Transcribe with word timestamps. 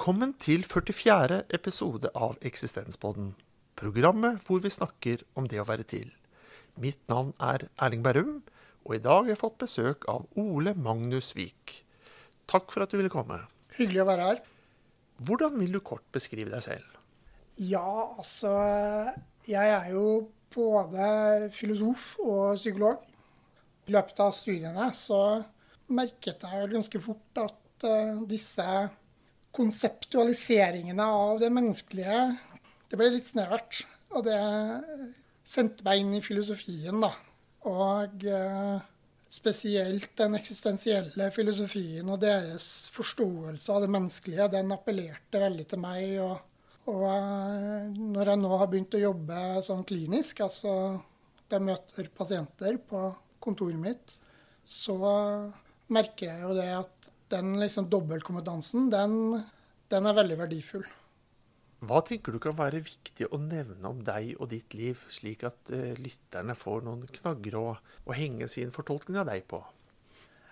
Velkommen 0.00 0.30
til 0.40 0.62
44. 0.64 1.42
episode 1.52 2.08
av 2.16 2.38
Eksistenspodden. 2.48 3.34
Programmet 3.76 4.38
hvor 4.46 4.62
vi 4.64 4.70
snakker 4.72 5.20
om 5.36 5.44
det 5.44 5.58
å 5.60 5.66
være 5.68 5.84
til. 5.84 6.06
Mitt 6.80 7.02
navn 7.12 7.34
er 7.36 7.66
Erling 7.76 8.00
Berrum, 8.06 8.38
og 8.88 8.94
i 8.96 9.00
dag 9.04 9.26
har 9.26 9.28
jeg 9.28 9.40
fått 9.42 9.58
besøk 9.60 10.06
av 10.08 10.24
Ole 10.40 10.72
Magnus 10.72 11.34
Vik. 11.36 11.74
Takk 12.48 12.72
for 12.72 12.86
at 12.86 12.94
du 12.94 12.96
ville 12.96 13.12
komme. 13.12 13.42
Hyggelig 13.76 14.00
å 14.00 14.06
være 14.08 14.28
her. 14.30 14.40
Hvordan 15.20 15.60
vil 15.60 15.76
du 15.76 15.82
kort 15.84 16.06
beskrive 16.16 16.48
deg 16.48 16.64
selv? 16.64 16.96
Ja, 17.60 17.84
altså 18.16 18.54
Jeg 19.44 19.74
er 19.74 19.90
jo 19.92 20.30
både 20.56 21.50
filosof 21.52 22.14
og 22.24 22.56
psykolog. 22.56 23.04
I 23.84 23.98
løpet 23.98 24.24
av 24.24 24.32
studiene 24.32 24.88
så 24.96 25.20
merket 25.92 26.48
jeg 26.48 26.72
ganske 26.72 27.04
fort 27.04 27.44
at 27.44 27.84
uh, 27.84 28.24
disse 28.32 28.64
konseptualiseringene 29.56 31.04
av 31.04 31.40
det 31.42 31.50
menneskelige, 31.52 32.20
det 32.90 32.98
ble 32.98 33.10
litt 33.14 33.28
snevert. 33.28 33.82
Og 34.10 34.24
det 34.26 34.38
sendte 35.46 35.86
meg 35.86 36.02
inn 36.02 36.14
i 36.18 36.22
filosofien, 36.24 37.02
da. 37.02 37.12
Og 37.70 38.24
uh, 38.26 38.80
spesielt 39.30 40.10
den 40.18 40.34
eksistensielle 40.38 41.28
filosofien 41.34 42.08
og 42.10 42.22
deres 42.22 42.88
forståelse 42.94 43.74
av 43.74 43.84
det 43.84 43.90
menneskelige, 43.94 44.48
den 44.54 44.74
appellerte 44.74 45.42
veldig 45.42 45.66
til 45.70 45.82
meg. 45.82 46.16
Og, 46.24 46.40
og 46.90 47.06
uh, 47.06 47.86
når 47.90 48.32
jeg 48.32 48.42
nå 48.42 48.52
har 48.56 48.70
begynt 48.72 48.98
å 48.98 49.04
jobbe 49.04 49.44
sånn 49.66 49.86
klinisk, 49.86 50.42
altså 50.46 50.74
jeg 51.50 51.66
møter 51.66 52.10
pasienter 52.14 52.78
på 52.90 53.08
kontoret 53.42 53.78
mitt, 53.80 54.18
så 54.66 54.98
merker 55.90 56.28
jeg 56.28 56.42
jo 56.44 56.52
det 56.54 56.68
at 56.76 57.09
den 57.32 57.54
liksom 57.60 57.88
dobbeltkompetansen, 57.92 58.90
den, 58.92 59.14
den 59.92 60.08
er 60.08 60.16
veldig 60.18 60.38
verdifull. 60.44 60.86
Hva 61.80 62.02
tenker 62.04 62.34
du 62.34 62.40
kan 62.42 62.56
være 62.58 62.82
viktig 62.84 63.30
å 63.32 63.38
nevne 63.40 63.88
om 63.88 64.02
deg 64.04 64.34
og 64.36 64.50
ditt 64.52 64.74
liv, 64.76 65.00
slik 65.08 65.46
at 65.48 65.72
uh, 65.72 65.94
lytterne 65.96 66.56
får 66.58 66.84
noen 66.84 67.06
knagger 67.08 67.56
å, 67.56 67.66
å, 68.04 68.16
henge 68.16 68.50
sin 68.52 68.72
fortolkning 68.74 69.16
av 69.22 69.30
deg 69.30 69.46
på? 69.48 69.62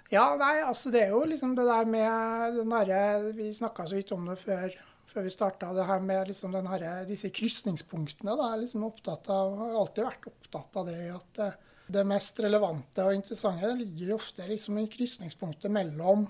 Ja, 0.08 0.30
nei, 0.40 0.54
altså 0.64 0.88
det 0.88 1.04
er 1.04 1.12
jo 1.12 1.26
liksom 1.28 1.52
det 1.58 1.66
der 1.68 1.84
med 1.84 2.54
den 2.56 2.72
derre 2.72 3.34
Vi 3.36 3.50
snakka 3.52 3.84
så 3.90 3.98
vidt 3.98 4.14
om 4.16 4.24
det 4.30 4.38
før, 4.40 4.72
før 5.10 5.26
vi 5.26 5.34
starta. 5.34 5.74
Det 5.76 5.84
her 5.84 6.00
med 6.00 6.32
liksom 6.32 6.56
den 6.56 6.70
her, 6.72 6.86
disse 7.04 7.28
krysningspunktene. 7.28 8.32
Da, 8.32 8.54
er 8.54 8.62
liksom 8.62 8.88
opptatt 8.88 9.28
av, 9.28 9.52
jeg 9.52 9.66
har 9.66 9.80
alltid 9.82 10.08
vært 10.08 10.30
opptatt 10.32 10.80
av 10.80 10.88
det. 10.88 11.00
at 11.12 11.42
uh, 11.44 11.64
det 11.92 12.04
mest 12.08 12.40
relevante 12.44 13.04
og 13.04 13.16
interessante 13.16 13.68
ligger 13.76 14.16
ofte 14.16 14.48
liksom 14.48 14.80
i 14.80 14.88
krysningspunktet 14.92 15.72
mellom 15.72 16.26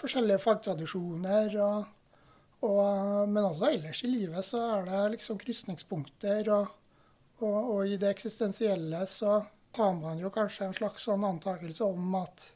forskjellige 0.00 0.42
fagtradisjoner. 0.42 1.56
Og, 1.62 1.98
og, 2.68 3.28
men 3.28 3.48
også 3.48 3.72
ellers 3.72 4.04
i 4.06 4.12
livet 4.12 4.46
så 4.46 4.62
er 4.78 4.88
det 4.88 5.02
liksom 5.16 5.40
krysningspunkter. 5.42 6.52
Og, 6.54 6.78
og, 7.42 7.76
i 7.88 7.98
det 8.00 8.12
eksistensielle 8.12 9.04
så 9.10 9.40
har 9.76 9.94
man 9.98 10.20
jo 10.20 10.32
kanskje 10.32 10.68
en 10.68 10.76
slags 10.76 11.08
sånn 11.08 11.24
antakelse 11.26 11.86
om 11.86 12.18
at 12.20 12.50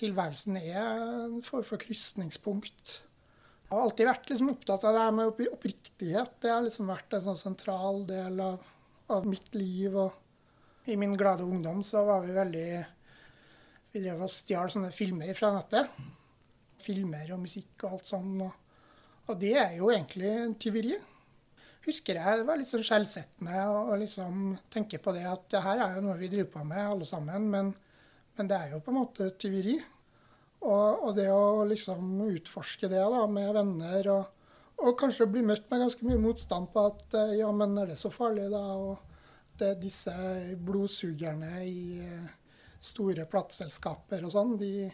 tilværelsen 0.00 0.58
er 0.60 0.80
en 1.26 1.40
form 1.44 1.64
for 1.66 1.80
krysningspunkt. 1.80 2.98
Jeg 3.70 3.76
har 3.76 3.84
alltid 3.86 4.08
vært 4.08 4.30
liksom 4.32 4.50
opptatt 4.50 4.84
av 4.88 4.96
det 4.96 5.02
her 5.04 5.14
med 5.14 5.44
oppriktighet. 5.46 6.32
Det 6.42 6.50
har 6.50 6.64
liksom 6.64 6.90
vært 6.90 7.14
en 7.14 7.28
sånn 7.28 7.38
sentral 7.38 8.02
del 8.08 8.40
av, 8.42 8.64
av 9.14 9.28
mitt 9.30 9.54
liv. 9.54 9.94
og 9.94 10.16
i 10.90 10.96
min 10.96 11.16
glade 11.16 11.42
ungdom 11.42 11.84
så 11.84 12.04
var 12.04 12.24
vi 12.24 12.32
veldig 12.32 12.84
Vi 13.92 14.00
drev 14.02 14.22
og 14.22 14.30
stjal 14.30 14.70
sånne 14.70 14.92
filmer 14.94 15.32
fra 15.34 15.50
nettet. 15.54 15.90
Filmer 16.82 17.30
og 17.34 17.42
musikk 17.44 17.84
og 17.84 17.96
alt 17.96 18.08
sånn. 18.08 18.34
Og, 18.46 18.82
og 19.28 19.38
det 19.40 19.54
er 19.60 19.76
jo 19.78 19.90
egentlig 19.92 20.32
tyveri. 20.62 20.96
Husker 21.86 22.20
jeg 22.20 22.40
det 22.40 22.46
var 22.48 22.60
litt 22.60 22.68
sånn 22.68 22.84
skjellsettende 22.84 23.62
å 23.72 23.96
liksom 24.00 24.50
tenke 24.72 25.00
på 25.00 25.14
det 25.16 25.24
at 25.28 25.46
det 25.52 25.62
her 25.64 25.80
er 25.80 25.96
jo 25.96 26.04
noe 26.04 26.18
vi 26.20 26.28
driver 26.32 26.50
på 26.58 26.64
med 26.68 26.82
alle 26.82 27.08
sammen, 27.08 27.46
men, 27.52 27.72
men 28.36 28.50
det 28.50 28.58
er 28.58 28.74
jo 28.74 28.82
på 28.84 28.92
en 28.92 29.00
måte 29.00 29.30
tyveri. 29.40 29.78
Og, 30.60 31.06
og, 31.06 31.14
det 31.16 31.30
å 31.32 31.64
liksom 31.64 32.18
utforske 32.26 32.90
det 32.92 33.00
da, 33.00 33.22
med 33.32 33.54
venner, 33.56 34.10
og, 34.12 34.50
og, 34.82 34.90
kanskje 35.00 35.30
bli 35.32 35.44
møtt 35.48 35.70
med 35.72 35.86
ganske 35.86 36.04
mye 36.04 36.20
motstand 36.20 36.68
på 36.74 36.84
at 36.90 37.16
ja, 37.38 37.48
men 37.56 37.78
er 37.80 37.88
det 37.88 37.96
så 38.00 38.12
farlig, 38.12 38.50
da? 38.52 38.60
Og, 38.76 39.06
det, 39.60 39.74
disse 39.82 40.12
blodsugerne 40.56 41.64
i 41.64 42.00
eh, 42.00 42.28
store 42.80 43.26
plateselskaper 43.30 44.24
og 44.26 44.34
sånn, 44.34 44.54
de, 44.60 44.88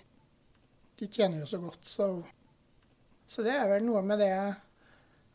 de, 0.99 1.09
tjener 1.09 1.43
jo 1.43 1.51
så 1.51 1.61
godt. 1.63 1.83
Så, 1.89 2.09
så, 3.29 3.45
det 3.47 3.55
er 3.57 3.69
vel 3.71 3.87
noe 3.87 4.03
med 4.07 4.23
det, 4.23 4.33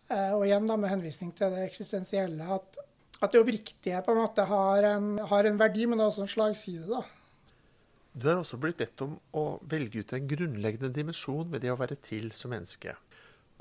eh, 0.10 0.32
og 0.36 0.46
igjen 0.48 0.70
da 0.70 0.78
med 0.80 0.94
henvisning 0.94 1.34
til 1.38 1.54
det 1.54 1.66
eksistensielle, 1.68 2.48
at, 2.58 2.82
at 3.22 3.32
det 3.32 3.42
oppriktige 3.44 4.02
på 4.06 4.16
en 4.16 4.22
måte 4.24 4.46
har 4.50 4.90
en, 4.96 5.16
har 5.32 5.50
en 5.50 5.60
verdi, 5.62 5.88
men 5.88 6.00
det 6.00 6.08
er 6.08 6.14
også 6.14 6.28
en 6.28 6.36
slagside. 6.36 6.88
da. 6.90 7.04
Du 8.12 8.28
er 8.28 8.42
også 8.42 8.60
blitt 8.60 8.82
bedt 8.82 9.06
om 9.06 9.16
å 9.38 9.46
velge 9.72 10.02
ut 10.04 10.14
en 10.18 10.26
grunnleggende 10.28 10.92
dimensjon 10.92 11.48
ved 11.52 11.64
det 11.64 11.72
å 11.72 11.80
være 11.80 11.96
til 12.04 12.32
som 12.36 12.52
menneske. 12.52 12.98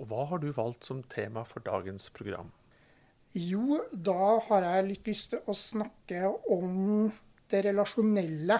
Og 0.00 0.08
hva 0.10 0.24
har 0.32 0.40
du 0.42 0.48
valgt 0.56 0.88
som 0.88 1.04
tema 1.06 1.44
for 1.46 1.62
dagens 1.62 2.08
program? 2.16 2.48
Jo, 3.36 3.78
da 3.92 4.40
har 4.48 4.64
jeg 4.66 4.86
litt 4.88 5.06
lyst 5.06 5.30
til 5.30 5.44
å 5.46 5.54
snakke 5.54 6.32
om 6.50 7.12
det 7.52 7.62
relasjonelle. 7.68 8.56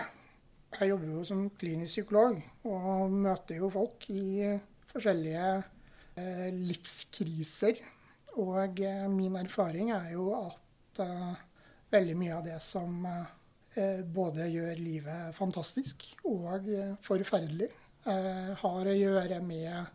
Jeg 0.79 0.93
jobber 0.93 1.11
jo 1.11 1.25
som 1.27 1.49
klinisk 1.59 1.97
psykolog 1.97 2.37
og 2.71 3.11
møter 3.11 3.59
jo 3.59 3.71
folk 3.75 4.07
i 4.13 4.55
forskjellige 4.93 5.49
eh, 6.21 6.49
livskriser. 6.55 7.81
Og 8.39 8.79
eh, 8.87 9.07
min 9.11 9.37
erfaring 9.41 9.91
er 9.97 10.13
jo 10.15 10.31
at 10.39 11.03
eh, 11.03 11.43
veldig 11.91 12.17
mye 12.21 12.37
av 12.39 12.47
det 12.47 12.61
som 12.63 13.03
eh, 13.11 14.03
både 14.07 14.47
gjør 14.53 14.79
livet 14.79 15.35
fantastisk 15.35 16.07
og 16.31 16.71
forferdelig, 17.07 17.71
eh, 18.07 18.55
har 18.63 18.93
å 18.93 18.97
gjøre 18.97 19.43
med 19.43 19.91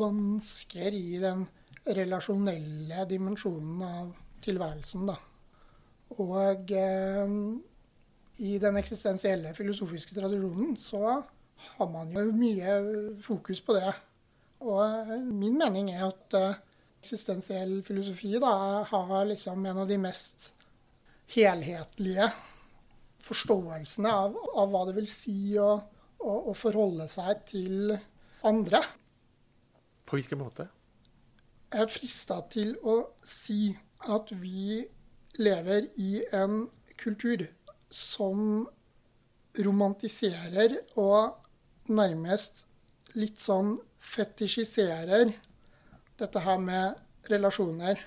vansker 0.00 0.92
i 0.92 1.20
den 1.22 1.46
relasjonelle 1.86 3.06
dimensjonen 3.08 3.86
av 3.86 4.10
tilværelsen. 4.44 5.06
Da. 5.08 5.16
Og 6.18 6.74
eh, 6.74 7.38
i 8.40 8.56
den 8.62 8.78
eksistensielle 8.80 9.52
filosofiske 9.56 10.16
tradisjonen 10.16 10.76
så 10.80 11.02
har 11.76 11.90
man 11.92 12.12
jo 12.14 12.30
mye 12.32 12.76
fokus 13.24 13.60
på 13.64 13.76
det. 13.76 13.92
Og 14.64 14.80
eh, 14.84 15.18
min 15.24 15.58
mening 15.60 15.92
er 15.92 16.06
at 16.08 16.36
eh, 16.38 16.58
eksistensiell 17.02 17.80
filosofi 17.84 18.34
da, 18.40 18.54
har 18.88 19.28
liksom 19.28 19.64
en 19.66 19.82
av 19.84 19.88
de 19.88 20.00
mest 20.00 20.50
helhetlige 21.30 22.26
forståelsene 23.24 24.10
av, 24.24 24.36
av 24.56 24.72
hva 24.72 24.86
det 24.88 24.96
vil 24.96 25.08
si 25.10 25.54
å, 25.60 25.74
å, 26.18 26.34
å 26.50 26.56
forholde 26.56 27.06
seg 27.12 27.44
til 27.52 27.96
andre. 28.48 28.82
På 30.08 30.18
hvilken 30.18 30.40
måte? 30.40 30.70
er 31.70 31.90
frista 31.90 32.40
til 32.50 32.74
å 32.82 32.96
si 33.22 33.70
at 34.10 34.32
vi 34.40 34.80
lever 35.38 35.88
i 36.00 36.22
en 36.34 36.64
kultur 37.00 37.46
som 37.90 38.68
romantiserer 39.58 40.76
og 41.00 41.90
nærmest 41.90 42.64
litt 43.18 43.40
sånn 43.42 43.74
fetisjiserer 44.00 45.32
dette 46.20 46.42
her 46.44 46.60
med 46.62 47.30
relasjoner. 47.30 48.00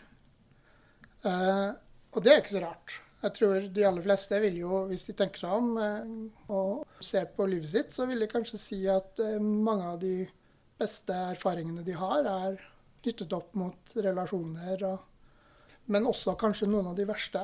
Eh, 1.24 1.70
og 2.14 2.24
det 2.24 2.32
er 2.32 2.42
ikke 2.42 2.56
så 2.56 2.64
rart. 2.64 2.96
Jeg 3.24 3.36
tror 3.38 3.68
de 3.76 3.86
aller 3.88 4.04
fleste 4.04 4.40
vil 4.44 4.58
jo, 4.60 4.84
hvis 4.90 5.06
de 5.08 5.16
tenker 5.16 5.46
seg 5.46 5.56
om 5.56 5.76
eh, 5.80 6.14
og 6.52 7.04
ser 7.04 7.30
på 7.36 7.48
livet 7.50 7.72
sitt, 7.72 7.94
så 7.96 8.08
vil 8.10 8.24
de 8.24 8.30
kanskje 8.32 8.60
si 8.62 8.80
at 8.92 9.20
eh, 9.24 9.40
mange 9.40 9.92
av 9.94 10.00
de 10.02 10.16
beste 10.80 11.16
erfaringene 11.34 11.86
de 11.86 11.96
har, 11.96 12.28
er 12.28 12.58
knyttet 13.04 13.36
opp 13.36 13.54
mot 13.60 13.96
relasjoner. 13.96 14.84
Og, 14.90 15.46
men 15.92 16.10
også 16.10 16.36
kanskje 16.40 16.70
noen 16.72 16.92
av 16.92 16.98
de 17.00 17.08
verste. 17.08 17.44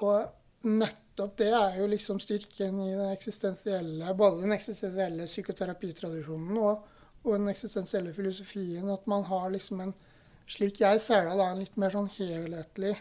Og 0.00 0.41
nettopp 0.64 1.36
det 1.40 1.50
er 1.56 1.76
jo 1.80 1.88
liksom 1.90 2.20
styrken 2.22 2.80
i 2.84 2.92
den 2.94 3.12
eksistensielle, 3.12 4.14
både 4.18 4.42
den 4.44 4.54
eksistensielle 4.54 5.28
psykoterapitradisjonen 5.30 6.58
og, 6.62 6.86
og 7.22 7.36
den 7.36 7.50
eksistensielle 7.52 8.14
filosofien. 8.16 8.88
At 8.92 9.08
man 9.10 9.26
har 9.28 9.50
liksom 9.54 9.82
en, 9.84 9.94
slik 10.50 10.82
jeg 10.82 11.02
ser 11.04 11.28
det, 11.28 11.36
da, 11.38 11.50
en 11.50 11.62
litt 11.62 11.78
mer 11.80 11.94
sånn 11.94 12.10
helhetlig 12.16 12.96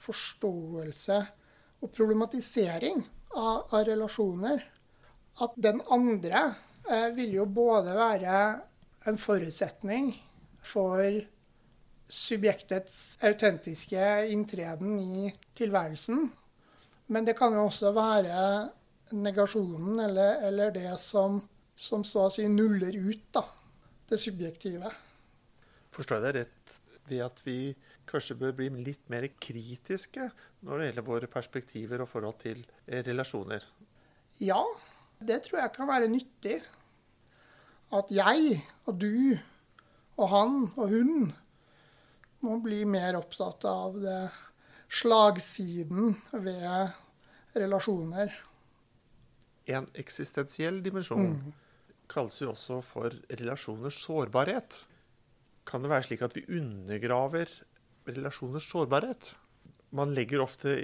forståelse 0.00 1.20
og 1.80 1.92
problematisering 1.96 3.04
av, 3.36 3.68
av 3.70 3.84
relasjoner. 3.88 4.64
At 5.40 5.54
den 5.56 5.80
andre 5.92 6.42
eh, 6.90 7.08
vil 7.16 7.36
jo 7.38 7.46
både 7.48 7.94
være 7.96 8.40
en 9.08 9.20
forutsetning 9.20 10.12
for 10.64 11.22
subjektets 12.10 13.20
autentiske 13.24 14.06
inntreden 14.34 14.98
i 14.98 15.30
tilværelsen. 15.56 16.28
Men 17.10 17.26
det 17.26 17.34
kan 17.38 17.54
jo 17.56 17.66
også 17.66 17.90
være 17.96 18.42
negasjonen, 19.18 19.98
eller, 20.04 20.44
eller 20.46 20.74
det 20.74 20.92
som, 21.02 21.40
som 21.74 22.04
så 22.06 22.28
å 22.28 22.32
si 22.32 22.46
nuller 22.48 22.94
ut 22.94 23.24
da, 23.34 23.42
det 24.10 24.20
subjektive. 24.22 24.92
Forstår 25.90 26.20
jeg 26.20 26.26
deg 26.26 26.36
rett 26.38 26.76
ved 27.10 27.24
at 27.24 27.40
vi 27.42 27.58
kanskje 28.10 28.38
bør 28.38 28.54
bli 28.60 28.68
litt 28.86 29.02
mer 29.10 29.26
kritiske 29.42 30.28
når 30.66 30.78
det 30.78 30.88
gjelder 30.88 31.06
våre 31.06 31.30
perspektiver 31.30 32.04
og 32.04 32.10
forhold 32.10 32.38
til 32.42 32.62
eh, 32.86 33.02
relasjoner? 33.06 33.64
Ja, 34.38 34.60
det 35.18 35.42
tror 35.46 35.64
jeg 35.64 35.74
kan 35.74 35.90
være 35.90 36.10
nyttig. 36.10 36.60
At 37.90 38.12
jeg 38.14 38.60
og 38.86 39.00
du 39.02 39.34
og 40.20 40.28
han 40.30 40.60
og 40.76 40.94
hun 40.94 41.32
må 42.44 42.56
bli 42.62 42.84
mer 42.88 43.18
opptatt 43.18 43.66
av 43.68 43.98
det 44.00 44.20
slagsiden 44.90 46.16
ved 46.32 46.90
relasjoner. 47.54 48.32
En 49.70 49.86
eksistensiell 49.98 50.80
dimensjon 50.82 51.34
mm. 51.36 51.50
kalles 52.10 52.40
jo 52.42 52.50
også 52.52 52.80
for 52.84 53.14
relasjoners 53.30 54.00
sårbarhet. 54.02 54.80
Kan 55.68 55.84
det 55.84 55.92
være 55.92 56.08
slik 56.08 56.24
at 56.26 56.34
vi 56.34 56.46
undergraver 56.58 57.52
relasjoners 58.08 58.66
sårbarhet? 58.70 59.34
Man 59.94 60.14
legger 60.14 60.42
ofte 60.42 60.74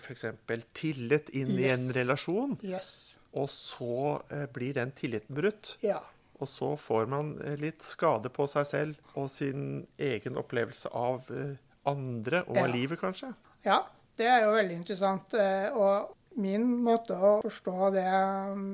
f.eks. 0.00 0.24
tillit 0.72 1.28
inn 1.36 1.50
yes. 1.50 1.60
i 1.60 1.68
en 1.74 1.90
relasjon, 1.92 2.56
yes. 2.64 3.18
og 3.36 3.50
så 3.52 4.20
eh, 4.32 4.46
blir 4.52 4.78
den 4.78 4.94
tilliten 4.96 5.36
brutt. 5.36 5.74
Ja. 5.84 6.00
Og 6.40 6.48
så 6.48 6.72
får 6.80 7.10
man 7.12 7.34
eh, 7.44 7.58
litt 7.60 7.84
skade 7.84 8.32
på 8.32 8.46
seg 8.48 8.68
selv 8.68 9.18
og 9.20 9.28
sin 9.32 9.84
egen 10.00 10.40
opplevelse 10.40 10.88
av 10.96 11.28
eh, 11.36 11.58
andre 11.90 12.44
og 12.48 12.62
av 12.62 12.72
livet, 12.72 13.00
kanskje. 13.00 13.34
Ja, 13.66 13.82
det 14.16 14.28
er 14.28 14.44
jo 14.46 14.54
veldig 14.56 14.78
interessant. 14.80 15.34
Eh, 15.34 15.68
og 15.74 16.40
min 16.40 16.66
måte 16.84 17.16
å 17.16 17.34
forstå 17.44 17.90
det, 17.96 18.06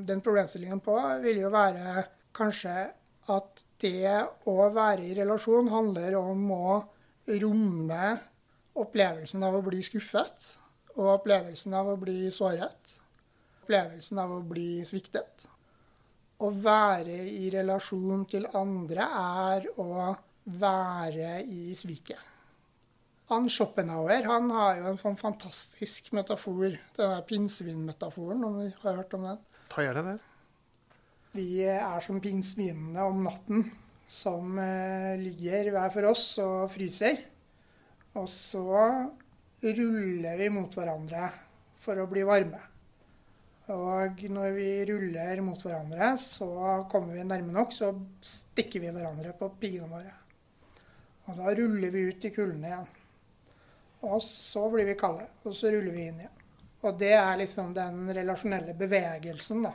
den 0.09 0.23
problemstillingen 0.25 0.83
på 0.85 0.97
vil 1.25 1.43
jo 1.45 1.53
være 1.55 2.07
kanskje 2.37 2.77
at 3.33 3.65
det 3.83 4.13
å 4.47 4.69
være 4.75 5.09
i 5.09 5.17
relasjon 5.19 5.73
handler 5.73 6.19
om 6.21 6.45
å 6.55 6.77
romme 7.43 8.13
opplevelsen 8.77 9.43
av 9.43 9.57
å 9.59 9.65
bli 9.67 9.81
skuffet 9.83 10.53
og 10.97 11.11
opplevelsen 11.17 11.75
av 11.75 11.91
å 11.91 11.99
bli 12.01 12.31
såret. 12.33 12.95
Opplevelsen 13.65 14.21
av 14.23 14.37
å 14.37 14.41
bli 14.47 14.85
sviktet 14.87 15.47
å 16.45 16.51
være 16.53 17.17
i 17.33 17.49
relasjon 17.53 18.25
til 18.29 18.47
andre 18.59 19.07
er 19.21 19.69
å 19.81 20.13
være 20.61 21.41
i 21.43 21.75
sviket. 21.79 22.36
Han 23.27 23.49
Schopenhauer 23.51 24.23
han 24.29 24.51
har 24.55 24.77
jo 24.79 24.91
en 24.93 24.99
sånn 25.01 25.17
fantastisk 25.19 26.13
metafor, 26.15 26.77
denne 26.95 27.23
pinnsvinmetaforen, 27.27 28.45
om 28.47 28.61
vi 28.61 28.69
har 28.85 29.01
hørt 29.01 29.17
om 29.19 29.25
den? 29.27 29.41
Ta 29.73 29.83
gjerne 29.83 30.05
det. 30.13 30.19
Vi 31.35 31.49
er 31.67 32.05
som 32.05 32.21
pinnsvinene 32.23 33.03
om 33.03 33.25
natten, 33.27 33.65
som 34.07 34.55
eh, 34.63 35.19
ligger 35.19 35.73
hver 35.75 35.91
for 35.93 36.07
oss 36.13 36.29
og 36.39 36.71
fryser. 36.73 37.19
Og 38.17 38.29
så 38.31 38.79
ruller 39.61 40.39
vi 40.39 40.49
mot 40.55 40.79
hverandre 40.79 41.27
for 41.83 41.99
å 41.99 42.07
bli 42.09 42.23
varme. 42.27 42.61
Og 43.75 44.23
når 44.31 44.55
vi 44.55 44.69
ruller 44.87 45.43
mot 45.43 45.59
hverandre, 45.59 46.13
så 46.23 46.47
kommer 46.93 47.19
vi 47.19 47.27
nærme 47.27 47.51
nok, 47.51 47.75
så 47.75 47.91
stikker 48.23 48.85
vi 48.85 48.95
hverandre 48.95 49.35
på 49.35 49.51
piggene 49.59 49.91
våre. 49.91 50.15
Og 51.27 51.43
da 51.43 51.57
ruller 51.59 51.91
vi 51.91 52.07
ut 52.07 52.29
i 52.29 52.31
kulden 52.31 52.63
igjen. 52.71 52.87
Og 54.07 54.23
så 54.23 54.67
blir 54.71 54.89
vi 54.89 54.97
kalde, 54.99 55.27
og 55.45 55.57
så 55.57 55.73
ruller 55.73 55.95
vi 55.95 56.07
inn 56.11 56.21
igjen. 56.23 56.45
Og 56.87 56.99
det 57.01 57.13
er 57.19 57.41
liksom 57.41 57.73
den 57.75 58.07
relasjonelle 58.15 58.77
bevegelsen, 58.79 59.65
da. 59.67 59.73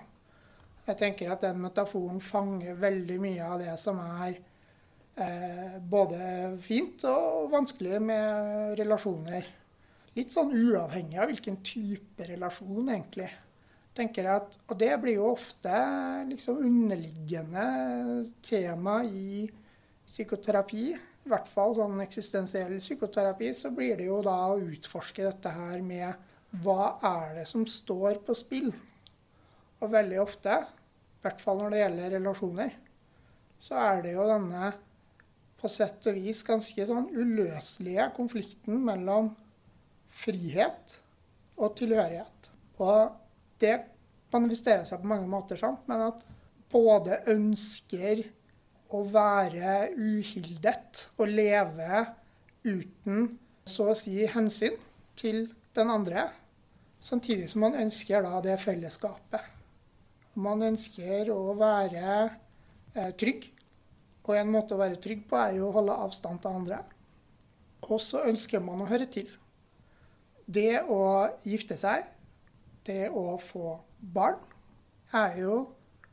Jeg 0.88 0.98
tenker 0.98 1.34
at 1.34 1.44
den 1.44 1.60
metaforen 1.62 2.22
fanger 2.24 2.80
veldig 2.80 3.18
mye 3.22 3.46
av 3.46 3.60
det 3.62 3.74
som 3.78 4.00
er 4.02 4.40
eh, 5.20 5.78
både 5.78 6.56
fint 6.64 7.04
og 7.10 7.52
vanskelig 7.52 8.00
med 8.02 8.80
relasjoner. 8.80 9.46
Litt 10.16 10.34
sånn 10.34 10.56
uavhengig 10.56 11.20
av 11.22 11.30
hvilken 11.30 11.60
type 11.66 12.26
relasjon, 12.28 12.90
egentlig 12.90 13.30
tenker 13.98 14.28
at, 14.32 14.58
Og 14.70 14.78
det 14.80 14.92
blir 15.02 15.20
jo 15.20 15.32
ofte 15.34 15.72
liksom 16.30 16.62
underliggende 16.64 17.66
tema 18.44 19.02
i 19.04 19.50
psykoterapi. 20.08 20.92
I 21.22 21.32
hvert 21.32 21.50
fall 21.54 21.76
sånn 21.78 22.02
eksistensiell 22.04 22.78
psykoterapi. 22.80 23.52
Så 23.58 23.72
blir 23.76 23.98
det 24.00 24.08
jo 24.10 24.22
da 24.26 24.38
å 24.52 24.62
utforske 24.62 25.26
dette 25.28 25.54
her 25.54 25.82
med 25.86 26.30
hva 26.64 26.96
er 27.08 27.36
det 27.40 27.48
som 27.50 27.66
står 27.70 28.22
på 28.26 28.36
spill? 28.36 28.72
Og 29.82 29.92
veldig 29.94 30.20
ofte, 30.22 30.58
i 30.62 31.26
hvert 31.26 31.42
fall 31.42 31.62
når 31.62 31.74
det 31.74 31.84
gjelder 31.84 32.16
relasjoner, 32.18 32.74
så 33.62 33.78
er 33.78 34.02
det 34.06 34.16
jo 34.16 34.26
denne 34.30 34.72
på 35.62 35.70
sett 35.70 36.08
og 36.10 36.18
vis 36.18 36.42
ganske 36.46 36.86
sånn 36.90 37.08
uløselige 37.14 38.08
konflikten 38.16 38.82
mellom 38.86 39.30
frihet 40.22 40.98
og 41.62 41.76
tilhørighet. 41.78 42.50
Og 42.82 43.14
det 43.62 43.76
manifesterer 44.34 44.88
seg 44.90 45.04
på 45.04 45.12
mange 45.12 45.30
måter, 45.30 45.60
sant? 45.62 45.84
men 45.90 46.08
at 46.10 46.24
både 46.72 47.22
ønsker 47.30 48.24
å 48.92 49.02
være 49.08 49.92
uhildet 49.96 51.06
og 51.18 51.32
leve 51.32 52.04
uten 52.66 53.32
så 53.68 53.92
å 53.92 53.98
si 53.98 54.26
hensyn 54.30 54.76
til 55.18 55.46
den 55.76 55.92
andre, 55.94 56.28
samtidig 57.02 57.50
som 57.52 57.64
man 57.66 57.78
ønsker 57.80 58.24
da 58.26 58.42
det 58.44 58.58
fellesskapet. 58.62 59.44
Man 60.40 60.64
ønsker 60.64 61.32
å 61.34 61.56
være 61.60 62.06
eh, 62.96 63.12
trygg, 63.20 63.48
og 64.28 64.38
en 64.38 64.52
måte 64.54 64.76
å 64.76 64.82
være 64.82 65.00
trygg 65.02 65.26
på 65.30 65.40
er 65.40 65.58
jo 65.58 65.70
å 65.70 65.76
holde 65.76 65.98
avstand 66.06 66.42
til 66.44 66.60
andre. 66.62 66.82
Og 67.90 68.00
så 68.04 68.26
ønsker 68.30 68.62
man 68.64 68.84
å 68.84 68.90
høre 68.90 69.08
til. 69.12 69.30
Det 70.46 70.84
å 70.92 71.02
gifte 71.48 71.78
seg 71.80 72.06
det 72.86 73.10
å 73.14 73.38
få 73.42 73.78
barn 74.00 74.40
er 75.16 75.38
jo 75.42 75.56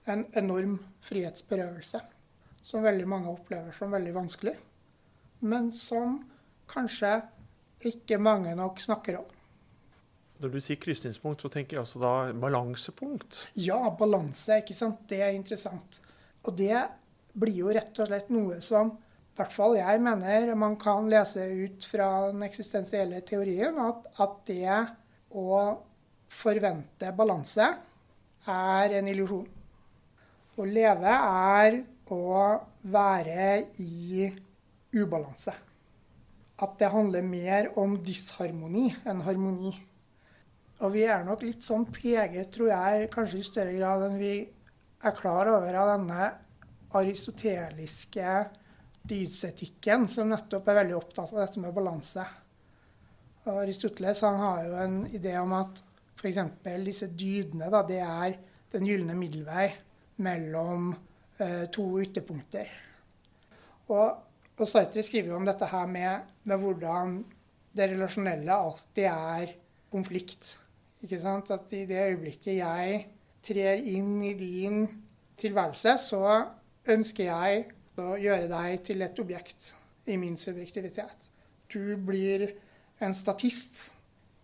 en 0.09 0.25
enorm 0.37 0.79
frihetsberøvelse. 1.09 2.01
Som 2.69 2.85
veldig 2.85 3.07
mange 3.09 3.33
opplever 3.33 3.73
som 3.77 3.95
veldig 3.95 4.13
vanskelig. 4.17 4.55
Men 5.49 5.71
som 5.73 6.19
kanskje 6.69 7.15
ikke 7.89 8.19
mange 8.21 8.53
nok 8.59 8.81
snakker 8.83 9.21
om. 9.23 9.35
Når 10.39 10.53
du 10.55 10.61
sier 10.63 10.79
krysningspunkt, 10.79 11.43
så 11.43 11.51
tenker 11.51 11.79
jeg 11.79 11.83
også 11.83 12.01
da 12.03 12.13
balansepunkt? 12.37 13.41
Ja, 13.59 13.81
balanse. 13.99 14.61
ikke 14.61 14.77
sant? 14.77 15.01
Det 15.11 15.23
er 15.25 15.35
interessant. 15.35 15.99
Og 16.47 16.55
det 16.59 16.85
blir 17.39 17.63
jo 17.65 17.73
rett 17.75 17.99
og 17.99 18.11
slett 18.11 18.31
noe 18.35 18.61
som 18.65 18.93
i 18.93 19.39
hvert 19.39 19.55
fall 19.55 19.77
jeg 19.79 20.01
mener 20.03 20.51
man 20.59 20.75
kan 20.79 21.07
lese 21.11 21.45
ut 21.47 21.85
fra 21.87 22.09
den 22.33 22.43
eksistensielle 22.43 23.21
teorien, 23.27 23.77
at, 23.79 24.09
at 24.19 24.41
det 24.51 24.79
å 25.39 25.61
forvente 26.41 27.13
balanse 27.15 27.69
er 28.49 28.97
en 28.99 29.11
illusjon. 29.11 29.47
Å 30.59 30.67
leve 30.67 31.13
er 31.15 31.79
å 32.15 32.43
være 32.89 33.49
i 33.83 34.29
ubalanse. 34.97 35.55
At 36.59 36.79
det 36.81 36.91
handler 36.91 37.27
mer 37.27 37.71
om 37.79 37.97
disharmoni 38.03 38.89
enn 39.07 39.23
harmoni. 39.27 39.75
Og 40.83 40.95
vi 40.95 41.05
er 41.11 41.25
nok 41.27 41.43
litt 41.43 41.67
sånn 41.67 41.87
preget, 41.91 42.51
tror 42.55 42.71
jeg, 42.71 43.11
kanskje 43.15 43.41
i 43.41 43.47
større 43.47 43.75
grad 43.75 44.05
enn 44.07 44.19
vi 44.21 44.35
er 44.43 45.15
klar 45.15 45.51
over 45.51 45.79
av 45.79 45.93
denne 45.95 46.29
aristoteliske 46.99 48.35
dydsetikken, 49.09 50.07
som 50.11 50.31
nettopp 50.31 50.69
er 50.69 50.83
veldig 50.83 50.97
opptatt 50.99 51.33
av 51.35 51.43
dette 51.43 51.63
med 51.63 51.75
balanse. 51.75 52.25
Og 53.49 53.63
Aristoteles 53.63 54.23
han 54.27 54.39
har 54.43 54.65
jo 54.67 54.79
en 54.83 54.97
idé 55.15 55.35
om 55.41 55.55
at 55.57 55.83
F.eks. 56.19 56.41
disse 56.85 57.09
dydene, 57.15 57.71
da, 57.71 57.85
det 57.87 58.01
er 58.03 58.39
den 58.75 58.89
gylne 58.89 59.15
middelvei 59.17 59.69
mellom 60.25 60.91
to 61.73 61.85
ytterpunkter. 62.03 62.71
Og, 63.89 64.23
og 64.59 64.69
Sartre 64.69 65.05
skriver 65.07 65.33
jo 65.33 65.39
om 65.39 65.47
dette 65.49 65.69
her 65.71 65.87
med, 65.87 66.33
med, 66.45 66.59
hvordan 66.61 67.19
det 67.77 67.91
relasjonelle 67.93 68.53
alltid 68.53 69.07
er 69.11 69.55
konflikt. 69.93 70.53
Ikke 71.05 71.21
sant? 71.23 71.53
At 71.55 71.73
i 71.73 71.85
det 71.89 72.01
øyeblikket 72.11 72.59
jeg 72.59 73.05
trer 73.45 73.81
inn 73.87 74.19
i 74.27 74.35
din 74.37 74.83
tilværelse, 75.39 75.95
så 76.03 76.23
ønsker 76.89 77.31
jeg 77.31 77.65
å 77.99 78.17
gjøre 78.19 78.51
deg 78.51 78.83
til 78.87 79.03
et 79.07 79.23
objekt 79.23 79.73
i 80.09 80.17
min 80.21 80.37
subjektivitet. 80.41 81.29
Du 81.69 81.97
blir 82.01 82.49
en 83.05 83.15
statist 83.15 83.91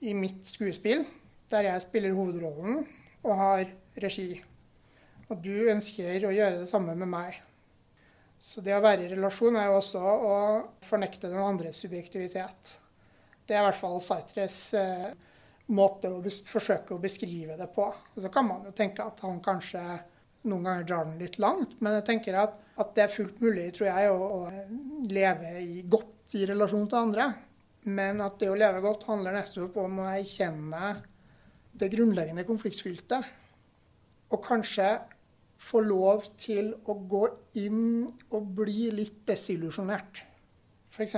i 0.05 0.15
mitt 0.17 0.47
skuespill 0.47 1.05
der 1.51 1.69
jeg 1.69 1.85
spiller 1.85 2.17
hovedrollen 2.17 2.83
og 3.25 3.37
har 3.39 3.71
regi. 4.03 4.43
Og 5.33 5.41
du 5.45 5.53
ønsker 5.73 6.27
å 6.29 6.33
gjøre 6.35 6.61
det 6.61 6.71
samme 6.71 6.95
med 6.99 7.11
meg. 7.11 7.41
Så 8.45 8.61
det 8.61 8.75
å 8.77 8.83
være 8.85 9.07
i 9.07 9.13
relasjon 9.15 9.57
er 9.57 9.71
jo 9.71 9.79
også 9.79 10.01
å 10.01 10.35
fornekte 10.85 11.31
den 11.33 11.41
andres 11.41 11.79
subjektivitet. 11.81 12.75
Det 13.45 13.57
er 13.57 13.63
i 13.63 13.69
hvert 13.69 13.81
fall 13.81 14.03
Sartres 14.05 14.59
eh, 14.77 15.13
måte 15.73 16.11
å 16.13 16.21
forsøke 16.49 16.97
å 16.97 17.01
beskrive 17.01 17.57
det 17.57 17.71
på. 17.73 17.87
Og 17.89 18.21
så 18.21 18.31
kan 18.33 18.49
man 18.49 18.67
jo 18.69 18.75
tenke 18.77 19.05
at 19.05 19.23
han 19.25 19.41
kanskje 19.45 19.81
noen 20.45 20.69
ganger 20.69 20.85
drar 20.89 21.09
den 21.09 21.23
litt 21.23 21.39
langt. 21.41 21.79
Men 21.81 21.99
jeg 21.99 22.07
tenker 22.11 22.37
at, 22.43 22.59
at 22.81 22.93
det 22.97 23.07
er 23.07 23.15
fullt 23.15 23.41
mulig, 23.41 23.71
tror 23.77 23.89
jeg, 23.89 24.13
å, 24.13 24.45
å 24.45 25.09
leve 25.09 25.55
i, 25.63 25.81
godt 25.89 26.37
i 26.37 26.45
relasjon 26.51 26.89
til 26.91 27.01
andre. 27.01 27.31
Men 27.89 28.21
at 28.25 28.37
det 28.41 28.53
å 28.53 28.59
leve 28.59 28.85
godt 28.85 29.09
handler 29.09 29.39
nettopp 29.39 29.81
om 29.81 30.05
å 30.05 30.11
erkjenne 30.13 30.93
det 31.81 31.91
grunnleggende 31.93 32.45
konfliktfylte. 32.49 33.23
Og 34.33 34.41
kanskje 34.45 34.89
få 35.65 35.81
lov 35.85 36.27
til 36.41 36.73
å 36.85 36.97
gå 37.09 37.25
inn 37.61 38.05
og 38.05 38.51
bli 38.59 38.91
litt 38.93 39.23
desillusjonert. 39.29 40.21
F.eks. 40.93 41.17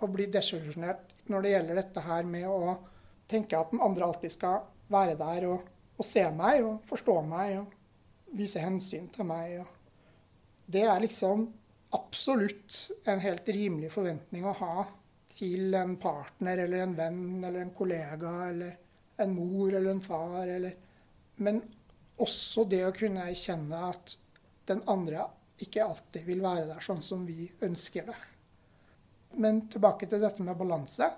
å 0.00 0.10
bli 0.10 0.28
desillusjonert 0.32 1.26
når 1.32 1.44
det 1.44 1.54
gjelder 1.54 1.80
dette 1.80 2.04
her 2.04 2.28
med 2.28 2.46
å 2.48 2.76
tenke 3.30 3.58
at 3.58 3.72
den 3.72 3.82
andre 3.84 4.06
alltid 4.06 4.34
skal 4.34 4.62
være 4.92 5.16
der 5.18 5.48
og, 5.48 5.64
og 5.96 6.06
se 6.06 6.24
meg 6.36 6.62
og 6.64 6.84
forstå 6.88 7.16
meg 7.26 7.58
og 7.62 8.34
vise 8.34 8.62
hensyn 8.62 9.08
til 9.14 9.28
meg. 9.28 9.64
det 10.66 10.82
er 10.88 11.00
liksom 11.00 11.46
absolutt 11.94 13.06
en 13.06 13.20
helt 13.22 13.48
rimelig 13.48 13.92
forventning 13.94 14.46
å 14.48 14.56
ha 14.58 14.86
til 15.30 15.74
en 15.78 15.96
partner 16.00 16.64
eller 16.64 16.84
en 16.84 16.96
venn 16.96 17.44
eller 17.44 17.60
en 17.62 17.74
kollega 17.76 18.32
eller 18.48 18.76
en 19.22 19.34
mor 19.34 19.74
eller 19.74 19.90
en 19.90 20.02
far. 20.02 20.46
Eller, 20.46 20.74
men 21.36 21.60
også 22.22 22.64
det 22.70 22.84
å 22.86 22.94
kunne 22.94 23.26
erkjenne 23.30 23.80
at 23.90 24.14
den 24.68 24.82
andre 24.90 25.26
ikke 25.62 25.84
alltid 25.84 26.26
vil 26.26 26.42
være 26.44 26.68
der 26.68 26.84
sånn 26.84 27.02
som 27.04 27.24
vi 27.26 27.48
ønsker 27.62 28.06
det. 28.08 28.20
Men 29.38 29.64
tilbake 29.70 30.06
til 30.10 30.22
dette 30.22 30.42
med 30.46 30.58
balanse, 30.58 31.08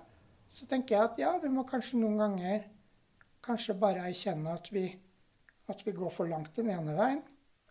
så 0.46 0.68
tenker 0.70 0.96
jeg 0.96 1.04
at 1.04 1.20
ja, 1.20 1.32
vi 1.42 1.50
må 1.52 1.66
kanskje 1.68 2.00
noen 2.00 2.20
ganger 2.20 2.66
kanskje 3.44 3.76
bare 3.78 4.06
erkjenne 4.08 4.54
at 4.56 4.70
vi, 4.72 4.86
at 5.70 5.82
vi 5.86 5.94
går 5.94 6.12
for 6.14 6.30
langt 6.30 6.56
den 6.56 6.70
ene 6.72 6.96
veien, 6.96 7.22